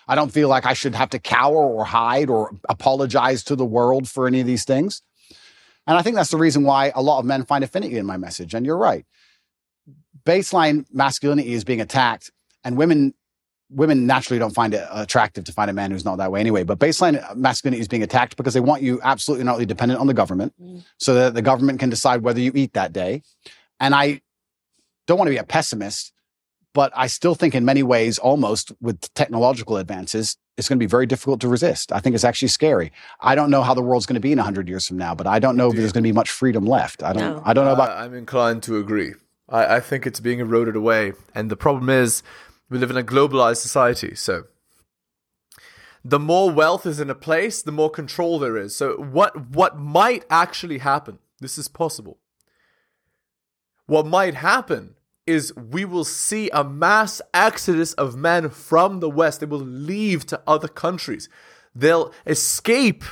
I 0.08 0.16
don't 0.16 0.32
feel 0.32 0.50
like 0.50 0.66
I 0.66 0.74
should 0.74 0.96
have 0.96 1.10
to 1.12 1.20
cower 1.20 1.66
or 1.66 1.86
hide 1.86 2.30
or 2.30 2.52
apologize 2.70 3.44
to 3.46 3.56
the 3.56 3.66
world 3.66 4.08
for 4.08 4.28
any 4.28 4.42
of 4.42 4.46
these 4.46 4.66
things. 4.66 5.02
And 5.88 5.98
I 5.98 6.02
think 6.02 6.16
that's 6.16 6.32
the 6.32 6.38
reason 6.38 6.64
why 6.64 6.92
a 6.94 7.02
lot 7.02 7.20
of 7.20 7.26
men 7.26 7.44
find 7.44 7.64
affinity 7.64 7.98
in 7.98 8.06
my 8.06 8.18
message. 8.18 8.54
And 8.54 8.66
you're 8.66 8.78
right. 8.78 9.06
Baseline 10.26 10.86
masculinity 10.92 11.54
is 11.54 11.64
being 11.64 11.82
attacked 11.82 12.32
and 12.64 12.78
women 12.78 13.14
women 13.70 14.06
naturally 14.06 14.38
don't 14.38 14.54
find 14.54 14.74
it 14.76 14.88
attractive 14.92 15.44
to 15.46 15.52
find 15.52 15.68
a 15.68 15.74
man 15.74 15.90
who's 15.90 16.06
not 16.06 16.18
that 16.20 16.32
way 16.32 16.40
anyway. 16.40 16.64
But 16.64 16.78
baseline 16.78 17.36
masculinity 17.36 17.82
is 17.82 17.88
being 17.88 18.04
attacked 18.04 18.38
because 18.38 18.54
they 18.54 18.60
want 18.60 18.84
you 18.84 19.00
absolutely 19.04 19.46
not 19.46 19.58
to 19.58 19.66
dependent 19.66 20.00
on 20.00 20.06
the 20.06 20.14
government 20.14 20.54
Mm. 20.62 20.84
so 21.00 21.16
that 21.16 21.34
the 21.34 21.42
government 21.42 21.80
can 21.80 21.90
decide 21.90 22.22
whether 22.22 22.40
you 22.40 22.52
eat 22.54 22.74
that 22.74 22.94
day. 22.94 23.24
And 23.80 23.96
I 23.96 24.22
don't 25.08 25.18
want 25.18 25.28
to 25.28 25.32
be 25.32 25.38
a 25.38 25.44
pessimist, 25.44 26.14
but 26.74 26.92
I 26.96 27.08
still 27.08 27.34
think 27.34 27.56
in 27.56 27.66
many 27.66 27.82
ways, 27.82 28.20
almost 28.20 28.72
with 28.80 29.12
technological 29.16 29.78
advances, 29.78 30.38
it's 30.56 30.70
going 30.70 30.78
to 30.78 30.84
be 30.84 30.90
very 30.90 31.08
difficult 31.08 31.42
to 31.42 31.48
resist. 31.48 31.92
I 31.92 32.00
think 32.00 32.14
it's 32.14 32.24
actually 32.24 32.50
scary. 32.50 32.92
I 33.22 33.34
don't 33.34 33.50
know 33.50 33.64
how 33.64 33.74
the 33.74 33.82
world's 33.82 34.06
going 34.06 34.16
to 34.16 34.20
be 34.22 34.32
in 34.32 34.38
100 34.38 34.70
years 34.70 34.88
from 34.88 34.98
now, 34.98 35.16
but 35.16 35.26
I 35.26 35.40
don't 35.40 35.58
know 35.58 35.70
if 35.70 35.76
there's 35.76 35.92
going 35.92 36.04
to 36.04 36.08
be 36.08 36.14
much 36.14 36.30
freedom 36.30 36.66
left. 36.66 37.02
I 37.02 37.12
don't, 37.14 37.38
No. 37.38 37.42
I 37.44 37.54
don't 37.54 37.66
know 37.66 37.74
about. 37.74 37.90
I, 37.90 38.06
I'm 38.06 38.14
inclined 38.14 38.62
to 38.64 38.78
agree. 38.78 39.14
I, 39.54 39.76
I 39.76 39.80
think 39.80 40.06
it's 40.06 40.20
being 40.20 40.40
eroded 40.40 40.76
away. 40.76 41.14
And 41.34 41.50
the 41.50 41.56
problem 41.56 41.90
is, 41.90 42.24
we 42.70 42.80
live 42.80 42.90
in 42.90 42.98
a 42.98 43.04
globalized 43.04 43.58
society. 43.58 44.16
So, 44.16 44.46
the 46.04 46.20
more 46.20 46.52
wealth 46.52 46.86
is 46.86 47.00
in 47.00 47.10
a 47.10 47.16
place, 47.16 47.62
the 47.62 47.72
more 47.72 47.90
control 47.90 48.40
there 48.40 48.58
is. 48.58 48.76
So, 48.76 48.98
what 48.98 49.50
what 49.50 49.78
might 49.78 50.26
actually 50.30 50.80
happen? 50.80 51.20
This 51.40 51.58
is 51.58 51.68
possible. 51.68 52.18
What 53.86 54.06
might 54.06 54.34
happen 54.36 54.96
is 55.26 55.56
we 55.56 55.86
will 55.86 56.04
see 56.04 56.50
a 56.50 56.64
mass 56.64 57.22
exodus 57.34 57.94
of 57.94 58.16
men 58.16 58.50
from 58.50 59.00
the 59.00 59.10
West. 59.10 59.40
They 59.40 59.46
will 59.46 59.60
leave 59.60 60.26
to 60.28 60.42
other 60.46 60.68
countries. 60.68 61.30
They'll 61.74 62.12
escape 62.26 63.04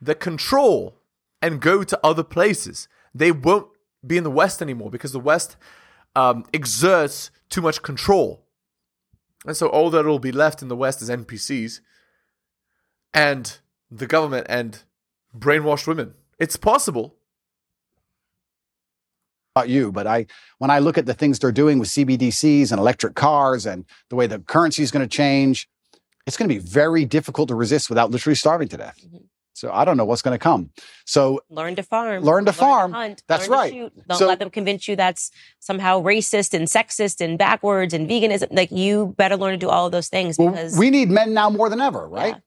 the 0.00 0.14
control 0.14 0.98
and 1.40 1.60
go 1.60 1.84
to 1.84 2.00
other 2.02 2.24
places. 2.24 2.88
They 3.14 3.30
won't 3.30 3.68
be 4.04 4.16
in 4.16 4.24
the 4.24 4.30
West 4.30 4.60
anymore 4.62 4.90
because 4.90 5.12
the 5.12 5.20
West 5.20 5.56
um, 6.14 6.44
exerts 6.52 7.30
too 7.50 7.60
much 7.62 7.82
control. 7.82 8.42
And 9.46 9.56
so 9.56 9.68
all 9.68 9.90
that 9.90 10.04
will 10.04 10.18
be 10.18 10.32
left 10.32 10.62
in 10.62 10.68
the 10.68 10.76
West 10.76 11.02
is 11.02 11.10
NPCs 11.10 11.80
and 13.14 13.58
the 13.90 14.06
government 14.06 14.46
and 14.48 14.82
brainwashed 15.36 15.86
women. 15.86 16.14
It's 16.38 16.56
possible. 16.56 17.14
about 19.54 19.68
you, 19.68 19.90
but 19.92 20.06
I 20.06 20.26
when 20.58 20.70
I 20.70 20.80
look 20.80 20.98
at 20.98 21.06
the 21.06 21.14
things 21.14 21.38
they're 21.38 21.52
doing 21.52 21.78
with 21.78 21.88
CBDCs 21.88 22.72
and 22.72 22.78
electric 22.78 23.14
cars 23.14 23.64
and 23.64 23.84
the 24.10 24.16
way 24.16 24.26
the 24.26 24.40
currency 24.40 24.82
is 24.82 24.90
going 24.90 25.08
to 25.08 25.16
change, 25.16 25.68
it's 26.26 26.36
going 26.36 26.48
to 26.48 26.54
be 26.54 26.58
very 26.60 27.04
difficult 27.06 27.48
to 27.48 27.54
resist 27.54 27.88
without 27.88 28.10
literally 28.10 28.34
starving 28.34 28.68
to 28.68 28.76
death. 28.76 28.98
Mhm. 29.02 29.24
So 29.56 29.72
I 29.72 29.86
don't 29.86 29.96
know 29.96 30.04
what's 30.04 30.20
going 30.20 30.34
to 30.34 30.42
come. 30.42 30.68
So 31.06 31.40
Learn 31.48 31.76
to 31.76 31.82
farm. 31.82 32.22
Learn 32.22 32.44
to 32.44 32.52
farm. 32.52 32.92
hunt, 32.92 33.22
That's 33.26 33.48
learn 33.48 33.56
to 33.58 33.62
right. 33.62 33.72
shoot. 33.72 34.06
Don't 34.06 34.18
So- 34.18 34.26
let 34.26 34.38
them 34.38 34.50
convince 34.50 34.86
you 34.86 34.96
that's 34.96 35.30
somehow 35.60 36.02
racist 36.02 36.52
and 36.52 36.68
sexist 36.68 37.24
and 37.24 37.38
backwards 37.38 37.94
and 37.94 38.06
veganism. 38.08 38.48
Like 38.50 38.70
you 38.70 39.14
better 39.16 39.36
learn 39.36 39.52
to 39.52 39.56
do 39.56 39.70
all 39.70 39.86
of 39.86 39.92
those 39.92 40.08
things 40.08 40.36
well, 40.38 40.50
because 40.50 40.76
we 40.78 40.90
need 40.90 41.08
men 41.08 41.32
now 41.32 41.48
more 41.48 41.70
than 41.70 41.80
ever, 41.80 42.06
right? 42.06 42.34
Yeah. 42.34 42.40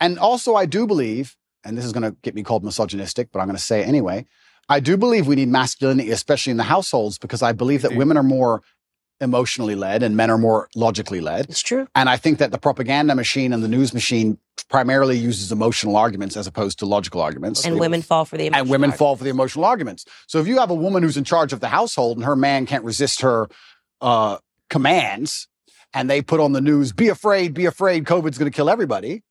And 0.00 0.18
also, 0.18 0.54
I 0.54 0.64
do 0.64 0.86
believe, 0.86 1.36
and 1.64 1.76
this 1.76 1.84
is 1.84 1.92
going 1.92 2.02
to 2.02 2.16
get 2.22 2.34
me 2.34 2.42
called 2.42 2.64
misogynistic, 2.64 3.28
but 3.30 3.40
I'm 3.40 3.46
going 3.46 3.56
to 3.56 3.62
say 3.62 3.80
it 3.82 3.86
anyway. 3.88 4.24
I 4.66 4.80
do 4.80 4.96
believe 4.96 5.26
we 5.26 5.36
need 5.36 5.48
masculinity, 5.48 6.10
especially 6.10 6.50
in 6.52 6.56
the 6.56 6.62
households, 6.64 7.18
because 7.18 7.42
I 7.42 7.52
believe 7.52 7.82
that 7.82 7.94
women 7.94 8.16
are 8.16 8.22
more 8.22 8.62
emotionally 9.20 9.74
led 9.74 10.02
and 10.02 10.16
men 10.16 10.30
are 10.30 10.38
more 10.38 10.68
logically 10.74 11.20
led. 11.20 11.48
It's 11.48 11.62
true. 11.62 11.86
And 11.94 12.08
I 12.08 12.16
think 12.16 12.38
that 12.38 12.50
the 12.50 12.58
propaganda 12.58 13.14
machine 13.14 13.52
and 13.52 13.62
the 13.62 13.68
news 13.68 13.94
machine 13.94 14.38
primarily 14.68 15.16
uses 15.16 15.52
emotional 15.52 15.96
arguments 15.96 16.36
as 16.36 16.46
opposed 16.46 16.78
to 16.80 16.86
logical 16.86 17.20
arguments. 17.20 17.64
And 17.64 17.76
They- 17.76 17.80
women 17.80 18.02
fall 18.02 18.24
for 18.24 18.36
the 18.36 18.46
and 18.46 18.68
women 18.68 18.90
emotional 18.90 18.96
fall 18.98 19.16
for 19.16 19.24
the 19.24 19.30
emotional 19.30 19.64
arguments. 19.64 20.04
So 20.26 20.40
if 20.40 20.46
you 20.46 20.58
have 20.58 20.70
a 20.70 20.74
woman 20.74 21.02
who's 21.02 21.16
in 21.16 21.24
charge 21.24 21.52
of 21.52 21.60
the 21.60 21.68
household 21.68 22.16
and 22.16 22.24
her 22.26 22.36
man 22.36 22.66
can't 22.66 22.84
resist 22.84 23.20
her 23.20 23.48
uh, 24.00 24.38
commands, 24.70 25.48
and 25.92 26.10
they 26.10 26.20
put 26.20 26.40
on 26.40 26.52
the 26.52 26.60
news, 26.60 26.92
"Be 26.92 27.08
afraid, 27.08 27.54
be 27.54 27.64
afraid, 27.66 28.04
COVID's 28.04 28.36
going 28.36 28.50
to 28.50 28.54
kill 28.54 28.68
everybody," 28.68 29.22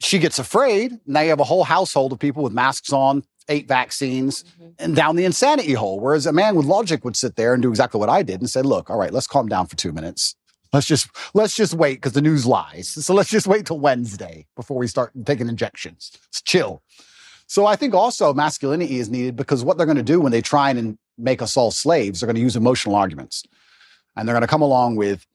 she 0.00 0.18
gets 0.18 0.38
afraid. 0.38 0.98
Now 1.06 1.20
you 1.22 1.30
have 1.30 1.40
a 1.40 1.44
whole 1.44 1.64
household 1.64 2.12
of 2.12 2.18
people 2.18 2.42
with 2.42 2.52
masks 2.52 2.92
on, 2.92 3.24
eight 3.50 3.68
vaccines, 3.68 4.44
Mhm. 4.60 4.72
and 4.78 4.96
down 4.96 5.16
the 5.16 5.24
insanity 5.26 5.74
hole. 5.74 6.00
Whereas 6.00 6.24
a 6.24 6.32
man 6.32 6.56
with 6.56 6.64
logic 6.66 7.04
would 7.04 7.16
sit 7.16 7.36
there 7.36 7.52
and 7.52 7.62
do 7.62 7.68
exactly 7.68 7.98
what 8.00 8.08
I 8.08 8.22
did 8.22 8.40
and 8.40 8.48
say, 8.48 8.62
"Look, 8.62 8.88
all 8.88 8.96
right, 8.96 9.12
let's 9.12 9.26
calm 9.26 9.48
down 9.48 9.66
for 9.66 9.76
two 9.76 9.92
minutes." 9.92 10.34
Let's 10.72 10.86
just 10.86 11.08
let's 11.34 11.56
just 11.56 11.74
wait 11.74 11.94
because 11.96 12.12
the 12.12 12.22
news 12.22 12.46
lies. 12.46 12.88
So 12.88 13.12
let's 13.12 13.28
just 13.28 13.46
wait 13.48 13.66
till 13.66 13.80
Wednesday 13.80 14.46
before 14.56 14.78
we 14.78 14.86
start 14.86 15.12
taking 15.26 15.48
injections. 15.48 16.12
Let's 16.28 16.40
chill. 16.42 16.82
So 17.48 17.66
I 17.66 17.74
think 17.74 17.92
also 17.94 18.32
masculinity 18.32 19.00
is 19.00 19.10
needed 19.10 19.34
because 19.34 19.64
what 19.64 19.76
they're 19.76 19.86
going 19.86 19.96
to 19.96 20.04
do 20.04 20.20
when 20.20 20.30
they 20.30 20.40
try 20.40 20.70
and 20.70 20.96
make 21.18 21.42
us 21.42 21.56
all 21.56 21.72
slaves, 21.72 22.20
they're 22.20 22.28
going 22.28 22.36
to 22.36 22.40
use 22.40 22.54
emotional 22.54 22.94
arguments. 22.94 23.42
And 24.16 24.26
they're 24.28 24.34
going 24.34 24.42
to 24.42 24.46
come 24.46 24.62
along 24.62 24.94
with, 24.94 25.26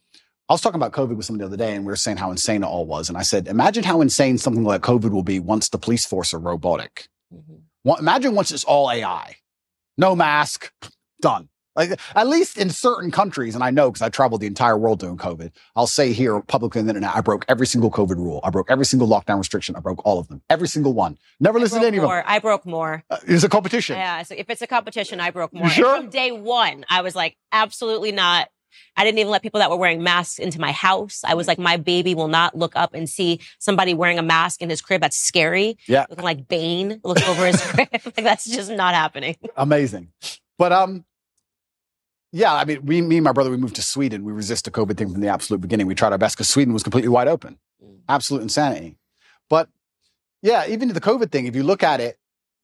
I 0.48 0.54
was 0.54 0.62
talking 0.62 0.80
about 0.82 0.94
COVID 0.94 1.18
with 1.18 1.26
someone 1.26 1.40
the 1.40 1.46
other 1.46 1.58
day 1.58 1.76
and 1.76 1.86
we 1.86 1.92
were 1.92 1.98
saying 1.98 2.16
how 2.18 2.32
insane 2.32 2.64
it 2.64 2.68
all 2.68 2.86
was. 2.86 3.10
And 3.10 3.18
I 3.18 3.22
said, 3.24 3.50
imagine 3.50 3.84
how 3.84 4.00
insane 4.00 4.38
something 4.38 4.64
like 4.64 4.82
COVID 4.82 5.12
will 5.12 5.24
be 5.24 5.40
once 5.40 5.68
the 5.68 5.78
police 5.78 6.06
force 6.06 6.34
are 6.34 6.40
robotic. 6.40 7.10
Mhm. 7.34 7.60
Imagine 7.86 8.36
once 8.36 8.52
it's 8.52 8.64
all 8.64 8.90
AI, 8.92 9.36
no 9.98 10.16
mask, 10.16 10.72
done. 11.22 11.50
Like 11.76 12.00
at 12.16 12.28
least 12.28 12.58
in 12.58 12.70
certain 12.70 13.12
countries, 13.12 13.54
and 13.54 13.62
I 13.62 13.70
know 13.70 13.92
because 13.92 14.02
I 14.02 14.08
traveled 14.08 14.40
the 14.40 14.48
entire 14.48 14.78
world 14.78 14.98
doing 15.00 15.18
COVID. 15.18 15.52
I'll 15.76 15.88
say 15.88 16.14
here 16.14 16.40
publicly 16.42 16.80
on 16.80 16.86
the 16.86 16.92
internet, 16.92 17.14
I 17.14 17.20
broke 17.20 17.44
every 17.50 17.68
single 17.68 17.92
COVID 17.92 18.16
rule. 18.16 18.40
I 18.46 18.50
broke 18.50 18.72
every 18.72 18.86
single 18.86 19.10
lockdown 19.10 19.40
restriction. 19.40 19.76
I 19.76 19.82
broke 19.82 20.06
all 20.06 20.18
of 20.18 20.30
them, 20.30 20.42
every 20.50 20.70
single 20.70 20.94
one. 20.94 21.18
Never 21.42 21.60
I 21.60 21.64
listened 21.64 21.82
to 21.82 21.84
broke 21.84 21.88
any 21.90 21.98
of 21.98 22.02
them. 22.04 22.08
more. 22.12 22.24
I 22.26 22.40
broke 22.40 22.66
more. 22.66 23.04
Uh, 23.10 23.18
It's 23.28 23.44
a 23.44 23.50
competition. 23.50 23.98
Yeah, 23.98 24.24
so 24.24 24.36
if 24.38 24.50
it's 24.50 24.62
a 24.62 24.68
competition, 24.68 25.20
I 25.20 25.32
broke 25.32 25.54
more. 25.54 25.68
Sure? 25.70 25.98
from 25.98 26.10
day 26.10 26.32
one, 26.32 26.86
I 26.90 27.02
was 27.02 27.14
like, 27.14 27.36
absolutely 27.52 28.14
not. 28.14 28.48
I 28.98 29.04
didn't 29.04 29.20
even 29.20 29.32
let 29.32 29.42
people 29.42 29.60
that 29.60 29.70
were 29.70 29.78
wearing 29.78 30.04
masks 30.04 30.40
into 30.40 30.60
my 30.60 30.72
house. 30.72 31.22
I 31.26 31.34
was 31.34 31.48
like, 31.48 31.60
my 31.60 31.78
baby 31.78 32.16
will 32.16 32.28
not 32.28 32.58
look 32.58 32.76
up 32.76 32.94
and 32.94 33.10
see 33.10 33.40
somebody 33.60 33.94
wearing 33.94 34.20
a 34.20 34.24
mask 34.24 34.62
in 34.62 34.70
his 34.70 34.82
crib. 34.82 35.02
That's 35.02 35.18
scary. 35.18 35.78
Yeah. 35.88 36.06
Looking 36.10 36.26
like 36.26 36.48
Bane 36.48 37.00
looking 37.04 37.26
over 37.26 37.46
his 37.46 37.62
crib. 37.66 37.90
Like 37.92 38.16
that's 38.16 38.46
just 38.46 38.72
not 38.72 38.94
happening. 38.94 39.36
Amazing. 39.56 40.10
But 40.58 40.72
um, 40.72 41.06
yeah, 42.32 42.54
I 42.54 42.66
mean, 42.66 42.86
we, 42.86 43.02
me 43.02 43.18
and 43.18 43.24
my 43.24 43.32
brother, 43.32 43.50
we 43.50 43.58
moved 43.58 43.76
to 43.76 43.82
Sweden. 43.82 44.24
We 44.24 44.34
resist 44.34 44.66
the 44.66 44.72
COVID 44.72 44.98
thing 44.98 45.12
from 45.12 45.22
the 45.22 45.30
absolute 45.30 45.62
beginning. 45.62 45.88
We 45.88 45.96
tried 45.96 46.12
our 46.12 46.18
best 46.18 46.36
because 46.36 46.50
Sweden 46.50 46.74
was 46.74 46.84
completely 46.84 47.10
wide 47.10 47.28
open. 47.28 47.58
Mm. 47.84 48.00
Absolute 48.10 48.42
insanity. 48.42 48.98
But 49.50 49.70
yeah, 50.42 50.68
even 50.68 50.90
the 50.90 51.00
COVID 51.02 51.32
thing, 51.32 51.46
if 51.46 51.56
you 51.56 51.64
look 51.64 51.82
at 51.82 52.00
it, 52.00 52.18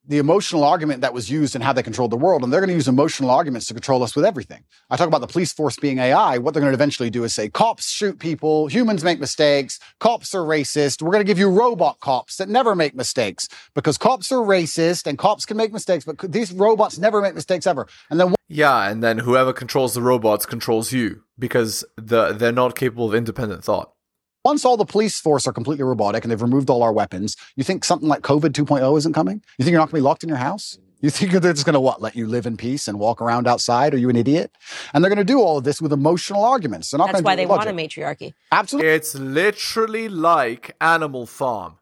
the 0.08 0.18
emotional 0.18 0.64
argument 0.64 1.02
that 1.02 1.14
was 1.14 1.30
used 1.30 1.54
and 1.56 1.64
how 1.64 1.72
they 1.74 1.84
controlled 1.84 2.12
the 2.12 2.18
world, 2.18 2.44
and 2.44 2.52
they're 2.52 2.60
going 2.60 2.70
to 2.70 2.76
use 2.76 2.88
emotional 2.88 3.30
arguments 3.30 3.68
to 3.68 3.74
control 3.74 4.02
us 4.02 4.16
with 4.16 4.26
everything. 4.26 4.64
I 4.90 4.98
talk 4.98 5.08
about 5.08 5.22
the 5.22 5.28
police 5.28 5.54
force 5.54 5.78
being 5.78 6.00
AI. 6.00 6.38
What 6.40 6.54
they're 6.54 6.62
going 6.62 6.72
to 6.72 6.76
eventually 6.78 7.10
do 7.10 7.24
is 7.24 7.34
say 7.34 7.50
cops 7.50 7.90
shoot 7.90 8.20
people, 8.20 8.68
humans 8.68 9.04
make 9.04 9.20
mistakes, 9.20 9.80
cops 10.00 10.34
are 10.34 10.42
racist. 10.42 11.02
We're 11.02 11.12
going 11.12 11.26
to 11.26 11.28
give 11.28 11.38
you 11.38 11.50
robot 11.50 12.00
cops 12.00 12.38
that 12.38 12.50
never 12.50 12.76
make 12.76 12.96
mistakes 12.96 13.48
because 13.76 13.98
cops 13.98 14.32
are 14.32 14.44
racist 14.44 15.06
and 15.06 15.18
cops 15.18 15.46
can 15.46 15.58
make 15.58 15.72
mistakes, 15.72 16.04
but 16.04 16.20
these 16.32 16.52
robots 16.52 16.98
never 16.98 17.22
make 17.22 17.36
mistakes 17.36 17.68
ever. 17.68 17.88
And 18.10 18.20
then 18.20 18.34
Yeah, 18.48 18.90
and 18.90 19.04
then 19.04 19.20
whoever 19.20 19.54
controls 19.54 19.94
the 19.94 20.02
robots 20.02 20.46
controls 20.46 20.92
you 20.92 21.24
because 21.38 21.86
the 21.96 22.34
they're 22.34 22.52
not 22.52 22.76
capable 22.76 23.08
of 23.08 23.14
independent 23.14 23.64
thought. 23.64 23.94
Once 24.44 24.66
all 24.66 24.78
the 24.78 24.86
police 24.86 25.20
force 25.20 25.48
are 25.48 25.54
completely 25.54 25.84
robotic 25.84 26.24
and 26.24 26.32
they've 26.32 26.42
removed 26.42 26.70
all 26.70 26.84
our 26.84 26.94
weapons, 26.94 27.36
you 27.56 27.64
think 27.64 27.84
something 27.84 28.08
like 28.08 28.22
COVID 28.22 28.52
2.0 28.52 28.98
isn't 28.98 29.14
coming? 29.14 29.42
You 29.58 29.64
think 29.66 29.72
you're 29.72 29.80
not 29.80 29.92
going 29.92 30.00
to 30.00 30.04
be 30.04 30.08
locked 30.08 30.24
in 30.24 30.30
your 30.30 30.38
house? 30.38 30.80
You 31.02 31.10
think 31.10 31.32
they're 31.42 31.54
just 31.54 31.66
going 31.66 31.74
to 31.74 31.80
what? 31.80 32.02
Let 32.02 32.16
you 32.16 32.28
live 32.28 32.46
in 32.46 32.58
peace 32.58 32.88
and 32.88 33.00
walk 33.00 33.22
around 33.22 33.48
outside? 33.48 33.94
Are 33.94 33.98
you 33.98 34.10
an 34.10 34.16
idiot? 34.16 34.52
And 34.94 35.04
they're 35.04 35.10
going 35.10 35.18
to 35.18 35.24
do 35.24 35.42
all 35.42 35.58
of 35.58 35.64
this 35.64 35.82
with 35.82 35.94
emotional 35.94 36.44
arguments. 36.44 36.92
They're 36.92 36.98
not 36.98 37.08
That's 37.08 37.22
going 37.22 37.24
to 37.24 37.26
why 37.26 37.36
do 37.36 37.42
it 37.42 37.46
they 37.46 37.50
want 37.50 37.70
a 37.70 37.74
matriarchy. 37.74 38.34
Absolutely. 38.52 38.92
It's 38.92 39.16
literally 39.16 40.10
like 40.10 40.76
Animal 40.82 41.26
Farm. 41.26 41.78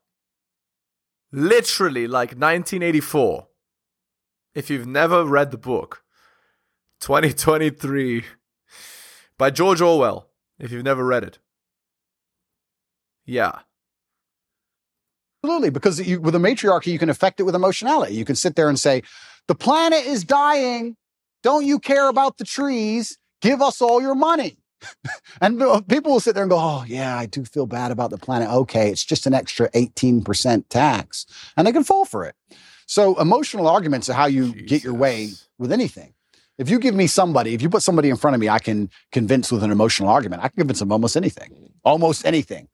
Literally 1.31 2.07
like 2.07 2.29
1984. 2.29 3.47
If 4.55 4.69
you've 4.69 4.87
never 4.87 5.23
read 5.23 5.51
the 5.51 5.57
book, 5.57 6.03
2023 7.01 8.25
by 9.37 9.49
George 9.51 9.79
Orwell, 9.79 10.29
if 10.57 10.71
you've 10.71 10.83
never 10.83 11.05
read 11.05 11.23
it. 11.23 11.39
Yeah. 13.29 13.59
Absolutely, 15.43 15.69
because 15.69 16.05
you, 16.05 16.19
with 16.19 16.35
a 16.35 16.39
matriarchy, 16.39 16.91
you 16.91 16.99
can 16.99 17.09
affect 17.09 17.39
it 17.39 17.43
with 17.43 17.55
emotionality. 17.55 18.15
You 18.15 18.25
can 18.25 18.35
sit 18.35 18.55
there 18.55 18.67
and 18.67 18.77
say, 18.77 19.03
"The 19.47 19.55
planet 19.55 20.05
is 20.05 20.23
dying. 20.23 20.97
Don't 21.43 21.65
you 21.65 21.79
care 21.79 22.09
about 22.09 22.37
the 22.37 22.43
trees? 22.43 23.17
Give 23.41 23.61
us 23.61 23.81
all 23.81 24.01
your 24.01 24.15
money." 24.15 24.57
and 25.41 25.61
uh, 25.61 25.81
people 25.81 26.11
will 26.11 26.19
sit 26.19 26.33
there 26.33 26.43
and 26.43 26.49
go, 26.49 26.57
"Oh 26.59 26.83
yeah, 26.87 27.17
I 27.17 27.25
do 27.27 27.45
feel 27.45 27.67
bad 27.67 27.91
about 27.91 28.09
the 28.09 28.17
planet. 28.17 28.49
Okay, 28.49 28.89
it's 28.89 29.05
just 29.05 29.27
an 29.27 29.33
extra 29.33 29.69
eighteen 29.73 30.23
percent 30.23 30.69
tax," 30.69 31.25
and 31.55 31.65
they 31.65 31.71
can 31.71 31.85
fall 31.85 32.03
for 32.03 32.25
it. 32.25 32.35
So 32.87 33.17
emotional 33.21 33.67
arguments 33.67 34.09
are 34.09 34.13
how 34.13 34.25
you 34.25 34.53
get 34.53 34.83
your 34.83 34.95
way 34.95 35.29
with 35.57 35.71
anything. 35.71 36.15
If 36.57 36.69
you 36.69 36.79
give 36.79 36.95
me 36.95 37.07
somebody, 37.07 37.53
if 37.53 37.61
you 37.61 37.69
put 37.69 37.83
somebody 37.83 38.09
in 38.09 38.17
front 38.17 38.35
of 38.35 38.41
me, 38.41 38.49
I 38.49 38.59
can 38.59 38.89
convince 39.13 39.51
with 39.51 39.63
an 39.63 39.71
emotional 39.71 40.09
argument. 40.09 40.43
I 40.43 40.49
can 40.49 40.57
convince 40.57 40.79
them 40.79 40.91
almost 40.91 41.15
anything, 41.15 41.71
almost 41.85 42.25
anything. 42.25 42.67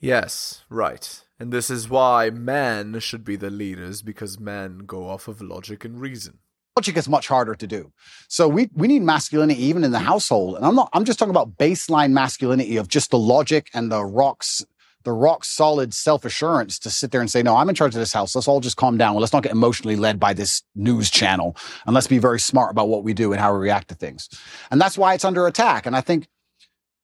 Yes, 0.00 0.64
right. 0.70 1.24
And 1.38 1.52
this 1.52 1.70
is 1.70 1.88
why 1.88 2.30
men 2.30 2.98
should 3.00 3.24
be 3.24 3.36
the 3.36 3.50
leaders 3.50 4.02
because 4.02 4.40
men 4.40 4.80
go 4.86 5.08
off 5.08 5.28
of 5.28 5.40
logic 5.42 5.84
and 5.84 6.00
reason. 6.00 6.38
logic 6.76 6.96
is 6.96 7.08
much 7.08 7.28
harder 7.28 7.54
to 7.54 7.66
do. 7.66 7.92
So 8.28 8.48
we 8.48 8.70
we 8.74 8.88
need 8.88 9.02
masculinity 9.02 9.62
even 9.66 9.84
in 9.84 9.92
the 9.92 9.98
household. 9.98 10.56
And 10.56 10.64
I'm 10.64 10.74
not 10.74 10.88
I'm 10.92 11.04
just 11.04 11.18
talking 11.18 11.30
about 11.30 11.58
baseline 11.58 12.12
masculinity 12.12 12.76
of 12.76 12.88
just 12.88 13.10
the 13.10 13.18
logic 13.18 13.68
and 13.74 13.92
the 13.92 14.04
rocks 14.04 14.64
the 15.04 15.12
rock 15.12 15.44
solid 15.46 15.94
self-assurance 15.94 16.78
to 16.78 16.90
sit 16.90 17.10
there 17.10 17.22
and 17.22 17.30
say, 17.30 17.42
no, 17.42 17.56
I'm 17.56 17.70
in 17.70 17.74
charge 17.74 17.94
of 17.94 18.00
this 18.00 18.12
house. 18.12 18.34
Let's 18.34 18.46
all 18.46 18.60
just 18.60 18.76
calm 18.76 18.98
down. 18.98 19.16
Let's 19.16 19.32
not 19.32 19.42
get 19.42 19.52
emotionally 19.52 19.96
led 19.96 20.20
by 20.20 20.34
this 20.34 20.62
news 20.74 21.10
channel. 21.10 21.56
And 21.86 21.94
let's 21.94 22.06
be 22.06 22.18
very 22.18 22.38
smart 22.38 22.70
about 22.70 22.88
what 22.88 23.02
we 23.02 23.14
do 23.14 23.32
and 23.32 23.40
how 23.40 23.52
we 23.54 23.60
react 23.60 23.88
to 23.88 23.94
things. 23.94 24.28
And 24.70 24.78
that's 24.78 24.98
why 24.98 25.14
it's 25.14 25.24
under 25.24 25.46
attack. 25.46 25.86
And 25.86 25.96
I 25.96 26.02
think 26.02 26.28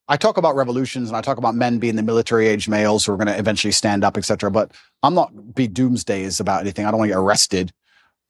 I 0.08 0.16
talk 0.16 0.36
about 0.36 0.54
revolutions 0.54 1.08
and 1.08 1.16
I 1.16 1.20
talk 1.20 1.38
about 1.38 1.54
men 1.54 1.78
being 1.78 1.96
the 1.96 2.02
military 2.02 2.46
age 2.46 2.68
males 2.68 3.04
who 3.04 3.12
are 3.12 3.16
going 3.16 3.26
to 3.26 3.38
eventually 3.38 3.72
stand 3.72 4.04
up, 4.04 4.16
etc. 4.16 4.50
But 4.50 4.72
I'm 5.02 5.14
not 5.14 5.54
be 5.54 5.68
doomsdays 5.68 6.40
about 6.40 6.60
anything. 6.60 6.86
I 6.86 6.90
don't 6.90 6.98
want 6.98 7.08
to 7.08 7.14
get 7.14 7.20
arrested 7.20 7.72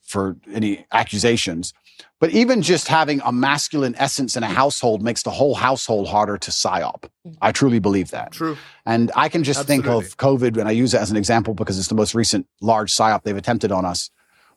for 0.03 0.37
any 0.53 0.87
accusations. 0.93 1.75
But 2.21 2.31
even 2.31 2.63
just 2.63 2.89
having 2.89 3.21
a 3.25 3.33
masculine 3.33 3.95
essence 3.99 4.37
in 4.37 4.43
a 4.43 4.47
mm. 4.47 4.55
household 4.55 5.03
makes 5.03 5.23
the 5.23 5.31
whole 5.31 5.55
household 5.55 6.09
harder 6.09 6.39
to 6.39 6.51
psyop. 6.51 7.09
Mm. 7.27 7.37
I 7.41 7.53
truly 7.53 7.79
believe 7.79 8.11
that. 8.11 8.33
True. 8.33 8.57
And 8.85 9.11
I 9.15 9.29
can 9.29 9.45
just 9.45 9.67
think 9.67 9.87
of 9.87 10.17
COVID, 10.17 10.57
and 10.57 10.69
I 10.69 10.73
use 10.73 10.95
it 10.95 11.01
as 11.01 11.11
an 11.11 11.17
example 11.17 11.55
because 11.55 11.79
it's 11.79 11.89
the 11.89 11.95
most 11.95 12.15
recent 12.15 12.47
large 12.61 12.93
psyop 12.93 13.23
they've 13.23 13.37
attempted 13.37 13.73
on 13.73 13.85
us, 13.85 14.11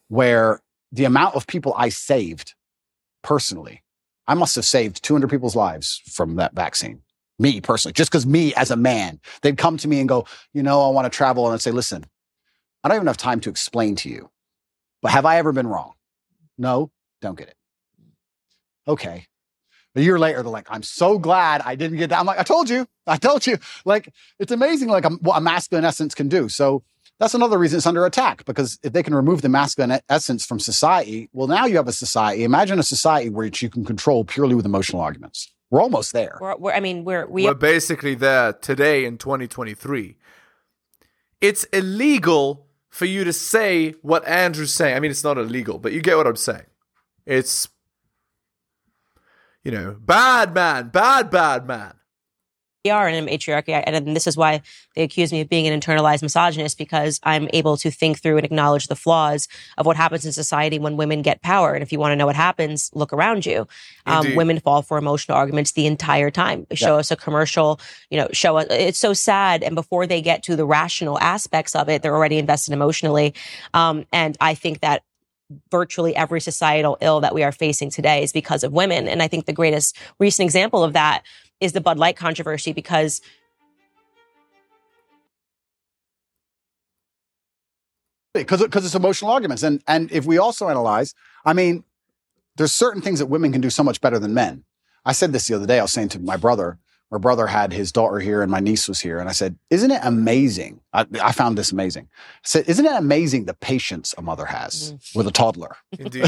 where 0.08 0.62
the 0.92 1.06
amount 1.06 1.36
of 1.36 1.48
people 1.48 1.74
I 1.78 1.90
saved 1.90 2.56
personally, 3.24 3.84
I 4.28 4.34
must 4.36 4.56
have 4.56 4.66
saved 4.66 5.04
200 5.04 5.30
people's 5.30 5.56
lives 5.56 6.02
from 6.06 6.36
that 6.36 6.54
vaccine. 6.54 7.02
Me 7.40 7.62
personally, 7.62 7.94
just 7.94 8.12
because 8.12 8.26
me 8.26 8.54
as 8.56 8.70
a 8.70 8.76
man, 8.76 9.20
they'd 9.42 9.58
come 9.58 9.78
to 9.78 9.88
me 9.88 10.00
and 10.00 10.10
go, 10.10 10.26
you 10.54 10.62
know, 10.62 10.86
I 10.86 10.90
want 10.90 11.12
to 11.12 11.16
travel. 11.16 11.46
And 11.46 11.54
I'd 11.54 11.62
say, 11.62 11.72
listen, 11.72 12.06
I 12.84 12.90
don't 12.90 12.98
even 12.98 13.08
have 13.08 13.18
time 13.18 13.40
to 13.42 13.50
explain 13.50 13.96
to 13.98 14.10
you, 14.10 14.30
but 15.02 15.12
have 15.12 15.26
I 15.26 15.38
ever 15.38 15.52
been 15.52 15.68
wrong? 15.68 15.94
No, 16.58 16.92
don't 17.22 17.38
get 17.38 17.48
it. 17.48 17.56
Okay. 18.88 19.26
A 19.96 20.02
year 20.02 20.20
later, 20.20 20.44
they're 20.44 20.52
like, 20.52 20.68
I'm 20.70 20.84
so 20.84 21.18
glad 21.18 21.62
I 21.62 21.76
didn't 21.76 21.98
get 21.98 22.10
that. 22.10 22.20
I'm 22.20 22.26
like, 22.26 22.40
I 22.40 22.44
told 22.44 22.70
you, 22.70 22.88
I 23.08 23.18
told 23.18 23.48
you. 23.48 23.58
Like, 23.86 24.14
it's 24.38 24.52
amazing, 24.52 24.90
like 24.90 25.06
a, 25.06 25.10
what 25.10 25.38
a 25.38 25.42
masculine 25.42 25.84
essence 25.84 26.14
can 26.14 26.30
do. 26.30 26.48
So 26.48 26.84
that's 27.20 27.34
another 27.34 27.58
reason 27.58 27.78
it's 27.78 27.86
under 27.86 28.06
attack 28.06 28.46
because 28.46 28.80
if 28.84 28.94
they 28.94 29.04
can 29.04 29.14
remove 29.14 29.42
the 29.42 29.50
masculine 29.50 30.00
essence 30.08 30.46
from 30.46 30.60
society, 30.60 31.30
well, 31.34 31.48
now 31.48 31.66
you 31.66 31.76
have 31.78 31.88
a 31.88 31.94
society. 31.94 32.44
Imagine 32.44 32.80
a 32.80 32.84
society 32.84 33.30
where 33.30 33.46
you 33.46 33.70
can 33.70 33.84
control 33.84 34.24
purely 34.24 34.56
with 34.56 34.66
emotional 34.66 35.02
arguments. 35.02 35.52
We're 35.70 35.82
almost 35.82 36.14
there. 36.14 36.38
We're, 36.42 36.58
we're, 36.58 36.72
I 36.72 36.80
mean, 36.80 37.06
we're 37.06 37.28
we 37.28 37.46
We're 37.46 37.54
basically 37.54 38.16
there 38.16 38.54
today 38.54 39.06
in 39.06 39.18
2023. 39.18 40.18
It's 41.42 41.64
illegal 41.66 42.68
for 42.90 43.06
you 43.06 43.24
to 43.24 43.34
say 43.34 43.92
what 44.02 44.28
Andrew's 44.28 44.74
saying. 44.74 44.96
I 44.96 45.00
mean, 45.00 45.12
it's 45.12 45.24
not 45.24 45.38
illegal, 45.38 45.78
but 45.78 45.94
you 45.94 46.02
get 46.02 46.18
what 46.18 46.28
I'm 46.28 46.36
saying. 46.36 46.66
It's, 47.26 47.70
you 49.64 49.72
know, 49.72 49.96
bad 50.00 50.54
man, 50.54 50.90
bad, 50.90 51.30
bad 51.30 51.68
man. 51.68 51.94
Are 52.86 53.10
in 53.10 53.16
a 53.16 53.30
matriarchy. 53.30 53.74
And 53.74 54.16
this 54.16 54.26
is 54.26 54.38
why 54.38 54.62
they 54.96 55.04
accuse 55.04 55.34
me 55.34 55.42
of 55.42 55.50
being 55.50 55.68
an 55.68 55.78
internalized 55.78 56.22
misogynist 56.22 56.78
because 56.78 57.20
I'm 57.24 57.50
able 57.52 57.76
to 57.78 57.92
think 57.92 58.22
through 58.22 58.38
and 58.38 58.46
acknowledge 58.46 58.88
the 58.88 58.96
flaws 58.96 59.50
of 59.78 59.86
what 59.86 59.98
happens 59.98 60.26
in 60.26 60.32
society 60.32 60.80
when 60.80 60.96
women 60.96 61.22
get 61.22 61.42
power. 61.42 61.74
And 61.74 61.84
if 61.84 61.92
you 61.92 62.00
want 62.00 62.14
to 62.14 62.16
know 62.16 62.26
what 62.26 62.38
happens, 62.38 62.90
look 62.94 63.12
around 63.12 63.46
you. 63.46 63.68
Um, 64.06 64.34
women 64.36 64.60
fall 64.62 64.82
for 64.82 64.98
emotional 64.98 65.38
arguments 65.38 65.74
the 65.74 65.88
entire 65.88 66.32
time. 66.32 66.68
Show 66.74 66.98
us 66.98 67.12
a 67.12 67.18
commercial, 67.18 67.82
you 68.10 68.18
know, 68.18 68.30
show 68.32 68.58
us. 68.58 68.68
It's 68.70 69.00
so 69.00 69.12
sad. 69.12 69.62
And 69.62 69.76
before 69.76 70.08
they 70.08 70.22
get 70.22 70.42
to 70.44 70.56
the 70.56 70.66
rational 70.66 71.20
aspects 71.20 71.76
of 71.76 71.90
it, 71.90 72.02
they're 72.02 72.16
already 72.16 72.38
invested 72.38 72.74
emotionally. 72.74 73.34
Um, 73.74 74.06
and 74.14 74.38
I 74.40 74.54
think 74.54 74.80
that 74.80 75.04
virtually 75.72 76.16
every 76.16 76.40
societal 76.40 76.98
ill 77.02 77.22
that 77.22 77.34
we 77.34 77.44
are 77.44 77.52
facing 77.52 77.90
today 77.90 78.24
is 78.24 78.32
because 78.32 78.64
of 78.64 78.72
women. 78.72 79.08
And 79.08 79.22
I 79.22 79.28
think 79.28 79.46
the 79.46 79.54
greatest 79.54 79.98
recent 80.20 80.46
example 80.46 80.84
of 80.84 80.94
that 80.94 81.24
is 81.60 81.74
the 81.74 81.82
Bud 81.82 81.98
Light 81.98 82.16
controversy 82.16 82.74
because 82.74 83.22
because 88.34 88.62
because 88.62 88.86
it's 88.86 88.96
emotional 88.96 89.32
arguments. 89.32 89.64
And 89.64 89.82
and 89.88 90.12
if 90.12 90.26
we 90.26 90.38
also 90.38 90.70
analyze 90.70 91.14
i 91.46 91.54
mean 91.54 91.84
there's 92.56 92.74
certain 92.74 93.02
things 93.02 93.20
that 93.20 93.28
women 93.28 93.52
can 93.52 93.62
do 93.62 93.70
so 93.70 93.84
much 93.84 94.02
better 94.02 94.20
than 94.20 94.34
men. 94.34 94.66
I 95.06 95.14
said 95.14 95.32
this 95.32 95.48
the 95.48 95.56
other 95.56 95.66
day 95.66 95.80
i 95.80 95.82
was 95.82 95.94
saying 95.94 96.10
to 96.10 96.20
my 96.20 96.38
brother 96.38 96.78
my 97.12 97.18
brother 97.18 97.48
had 97.48 97.74
his 97.74 97.92
daughter 97.92 98.20
here 98.20 98.42
and 98.42 98.52
my 98.52 98.60
niece 98.60 98.88
was 98.88 99.00
here 99.00 99.20
and 99.20 99.30
i 99.30 99.32
said 99.32 99.58
isn't 99.70 99.92
it 99.92 100.00
amazing 100.04 100.80
i, 100.94 101.06
I 101.22 101.32
found 101.32 101.58
this 101.58 101.72
amazing 101.72 102.08
i 102.14 102.38
said 102.44 102.68
isn't 102.68 102.86
it 102.86 102.94
amazing 102.94 103.46
the 103.46 103.54
patience 103.54 104.14
a 104.18 104.22
mother 104.22 104.46
has 104.46 104.94
mm-hmm. 104.94 105.18
with 105.18 105.28
a 105.28 105.32
toddler 105.32 105.76
Indeed. 105.98 106.26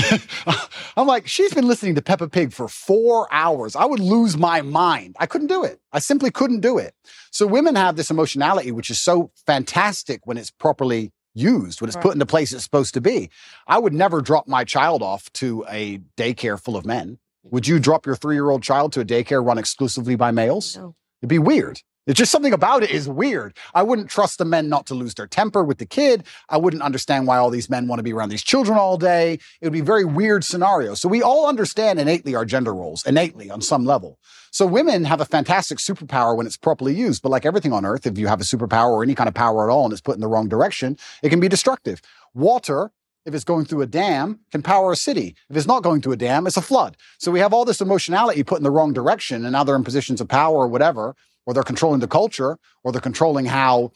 i'm 0.97 1.07
like 1.07 1.27
she's 1.27 1.53
been 1.53 1.67
listening 1.67 1.95
to 1.95 2.01
peppa 2.01 2.27
pig 2.27 2.53
for 2.53 2.67
four 2.67 3.27
hours 3.31 3.75
i 3.75 3.85
would 3.85 3.99
lose 3.99 4.37
my 4.37 4.61
mind 4.61 5.15
i 5.19 5.25
couldn't 5.25 5.47
do 5.47 5.63
it 5.63 5.79
i 5.91 5.99
simply 5.99 6.31
couldn't 6.31 6.61
do 6.61 6.77
it 6.77 6.93
so 7.31 7.45
women 7.45 7.75
have 7.75 7.95
this 7.95 8.11
emotionality 8.11 8.71
which 8.71 8.89
is 8.89 8.99
so 8.99 9.31
fantastic 9.45 10.25
when 10.25 10.37
it's 10.37 10.51
properly 10.51 11.11
used, 11.33 11.81
when 11.81 11.87
it's 11.87 11.95
Right. 11.95 12.03
put 12.03 12.13
in 12.13 12.19
the 12.19 12.25
place 12.25 12.51
it's 12.51 12.63
supposed 12.63 12.93
to 12.93 13.01
be. 13.01 13.29
I 13.67 13.77
would 13.77 13.93
never 13.93 14.21
drop 14.21 14.47
my 14.47 14.63
child 14.63 15.01
off 15.01 15.31
to 15.33 15.65
a 15.69 15.99
daycare 16.17 16.61
full 16.61 16.75
of 16.75 16.85
men. 16.85 17.19
Would 17.43 17.67
you 17.67 17.79
drop 17.79 18.05
your 18.05 18.15
three 18.15 18.35
year 18.35 18.49
old 18.49 18.63
child 18.63 18.93
to 18.93 19.01
a 19.01 19.05
daycare 19.05 19.45
run 19.45 19.57
exclusively 19.57 20.15
by 20.15 20.31
males? 20.31 20.77
No. 20.77 20.95
It'd 21.21 21.29
be 21.29 21.39
weird. 21.39 21.81
It's 22.07 22.17
just 22.17 22.31
something 22.31 22.53
about 22.53 22.81
it 22.81 22.89
is 22.89 23.07
weird. 23.07 23.55
I 23.75 23.83
wouldn't 23.83 24.09
trust 24.09 24.39
the 24.39 24.45
men 24.45 24.69
not 24.69 24.87
to 24.87 24.95
lose 24.95 25.13
their 25.13 25.27
temper 25.27 25.63
with 25.63 25.77
the 25.77 25.85
kid. 25.85 26.23
I 26.49 26.57
wouldn't 26.57 26.81
understand 26.81 27.27
why 27.27 27.37
all 27.37 27.51
these 27.51 27.69
men 27.69 27.87
want 27.87 27.99
to 27.99 28.03
be 28.03 28.11
around 28.11 28.29
these 28.29 28.43
children 28.43 28.77
all 28.77 28.97
day. 28.97 29.33
It 29.33 29.65
would 29.65 29.73
be 29.73 29.81
a 29.81 29.83
very 29.83 30.03
weird 30.03 30.43
scenario. 30.43 30.95
So 30.95 31.07
we 31.07 31.21
all 31.21 31.47
understand 31.47 31.99
innately 31.99 32.33
our 32.33 32.43
gender 32.43 32.73
roles, 32.73 33.05
innately 33.05 33.51
on 33.51 33.61
some 33.61 33.85
level. 33.85 34.17
So 34.49 34.65
women 34.65 35.03
have 35.03 35.21
a 35.21 35.25
fantastic 35.25 35.77
superpower 35.77 36.35
when 36.35 36.47
it's 36.47 36.57
properly 36.57 36.95
used. 36.95 37.21
But 37.21 37.29
like 37.29 37.45
everything 37.45 37.71
on 37.71 37.85
earth, 37.85 38.07
if 38.07 38.17
you 38.17 38.27
have 38.27 38.41
a 38.41 38.45
superpower 38.45 38.89
or 38.89 39.03
any 39.03 39.13
kind 39.13 39.27
of 39.27 39.35
power 39.35 39.69
at 39.69 39.71
all 39.71 39.85
and 39.85 39.93
it's 39.93 40.01
put 40.01 40.15
in 40.15 40.21
the 40.21 40.27
wrong 40.27 40.49
direction, 40.49 40.97
it 41.21 41.29
can 41.29 41.39
be 41.39 41.47
destructive. 41.47 42.01
Water, 42.33 42.91
if 43.25 43.33
it's 43.33 43.43
going 43.43 43.65
through 43.65 43.81
a 43.81 43.87
dam, 43.87 44.39
can 44.51 44.61
power 44.61 44.91
a 44.91 44.95
city. 44.95 45.35
If 45.49 45.55
it's 45.55 45.67
not 45.67 45.83
going 45.83 46.01
through 46.01 46.13
a 46.13 46.17
dam, 46.17 46.47
it's 46.47 46.57
a 46.57 46.61
flood. 46.61 46.97
So 47.19 47.31
we 47.31 47.39
have 47.39 47.53
all 47.53 47.65
this 47.65 47.81
emotionality 47.81 48.43
put 48.43 48.57
in 48.57 48.63
the 48.63 48.71
wrong 48.71 48.93
direction, 48.93 49.45
and 49.45 49.53
now 49.53 49.63
they're 49.63 49.75
in 49.75 49.83
positions 49.83 50.21
of 50.21 50.27
power 50.27 50.57
or 50.57 50.67
whatever, 50.67 51.15
or 51.45 51.53
they're 51.53 51.63
controlling 51.63 51.99
the 51.99 52.07
culture, 52.07 52.57
or 52.83 52.91
they're 52.91 53.01
controlling 53.01 53.45
how. 53.45 53.91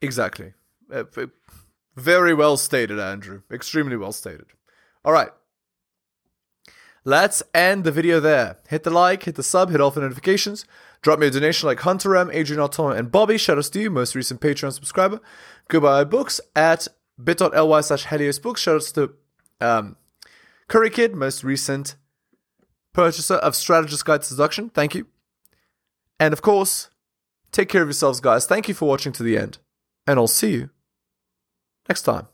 Exactly. 0.00 0.52
Uh, 0.92 1.04
very 1.96 2.34
well 2.34 2.56
stated, 2.56 2.98
Andrew. 2.98 3.42
Extremely 3.50 3.96
well 3.96 4.12
stated. 4.12 4.46
All 5.04 5.12
right. 5.12 5.30
Let's 7.04 7.42
end 7.52 7.84
the 7.84 7.90
video 7.90 8.20
there. 8.20 8.58
Hit 8.68 8.84
the 8.84 8.90
like, 8.90 9.24
hit 9.24 9.34
the 9.34 9.42
sub, 9.42 9.70
hit 9.70 9.80
all 9.80 9.90
the 9.90 10.00
notifications. 10.00 10.64
Drop 11.02 11.18
me 11.18 11.26
a 11.26 11.30
donation 11.30 11.66
like 11.66 11.80
Hunter 11.80 12.16
M, 12.16 12.30
Adrian 12.32 12.62
Altoma, 12.62 12.96
and 12.96 13.10
Bobby. 13.10 13.36
Shout 13.36 13.58
out 13.58 13.64
to 13.64 13.80
you, 13.80 13.90
most 13.90 14.14
recent 14.14 14.40
Patreon 14.40 14.72
subscriber. 14.72 15.20
Goodbye 15.66 16.04
books 16.04 16.40
at 16.54 16.86
bit.ly 17.22 17.80
slash 17.80 18.06
Helios 18.06 18.38
Books. 18.38 18.60
Shout 18.60 18.76
outs 18.76 18.92
to 18.92 19.12
um, 19.60 19.96
Curry 20.68 20.90
Kid, 20.90 21.14
most 21.14 21.44
recent 21.44 21.96
purchaser 22.92 23.34
of 23.34 23.56
Strategist 23.56 24.04
Guide 24.04 24.22
to 24.22 24.28
Seduction. 24.28 24.70
Thank 24.70 24.94
you. 24.94 25.06
And 26.20 26.32
of 26.32 26.42
course, 26.42 26.90
take 27.50 27.68
care 27.68 27.82
of 27.82 27.88
yourselves, 27.88 28.20
guys. 28.20 28.46
Thank 28.46 28.68
you 28.68 28.74
for 28.74 28.88
watching 28.88 29.12
to 29.12 29.22
the 29.22 29.36
end. 29.36 29.58
And 30.06 30.18
I'll 30.18 30.26
see 30.26 30.52
you 30.52 30.70
next 31.88 32.02
time. 32.02 32.28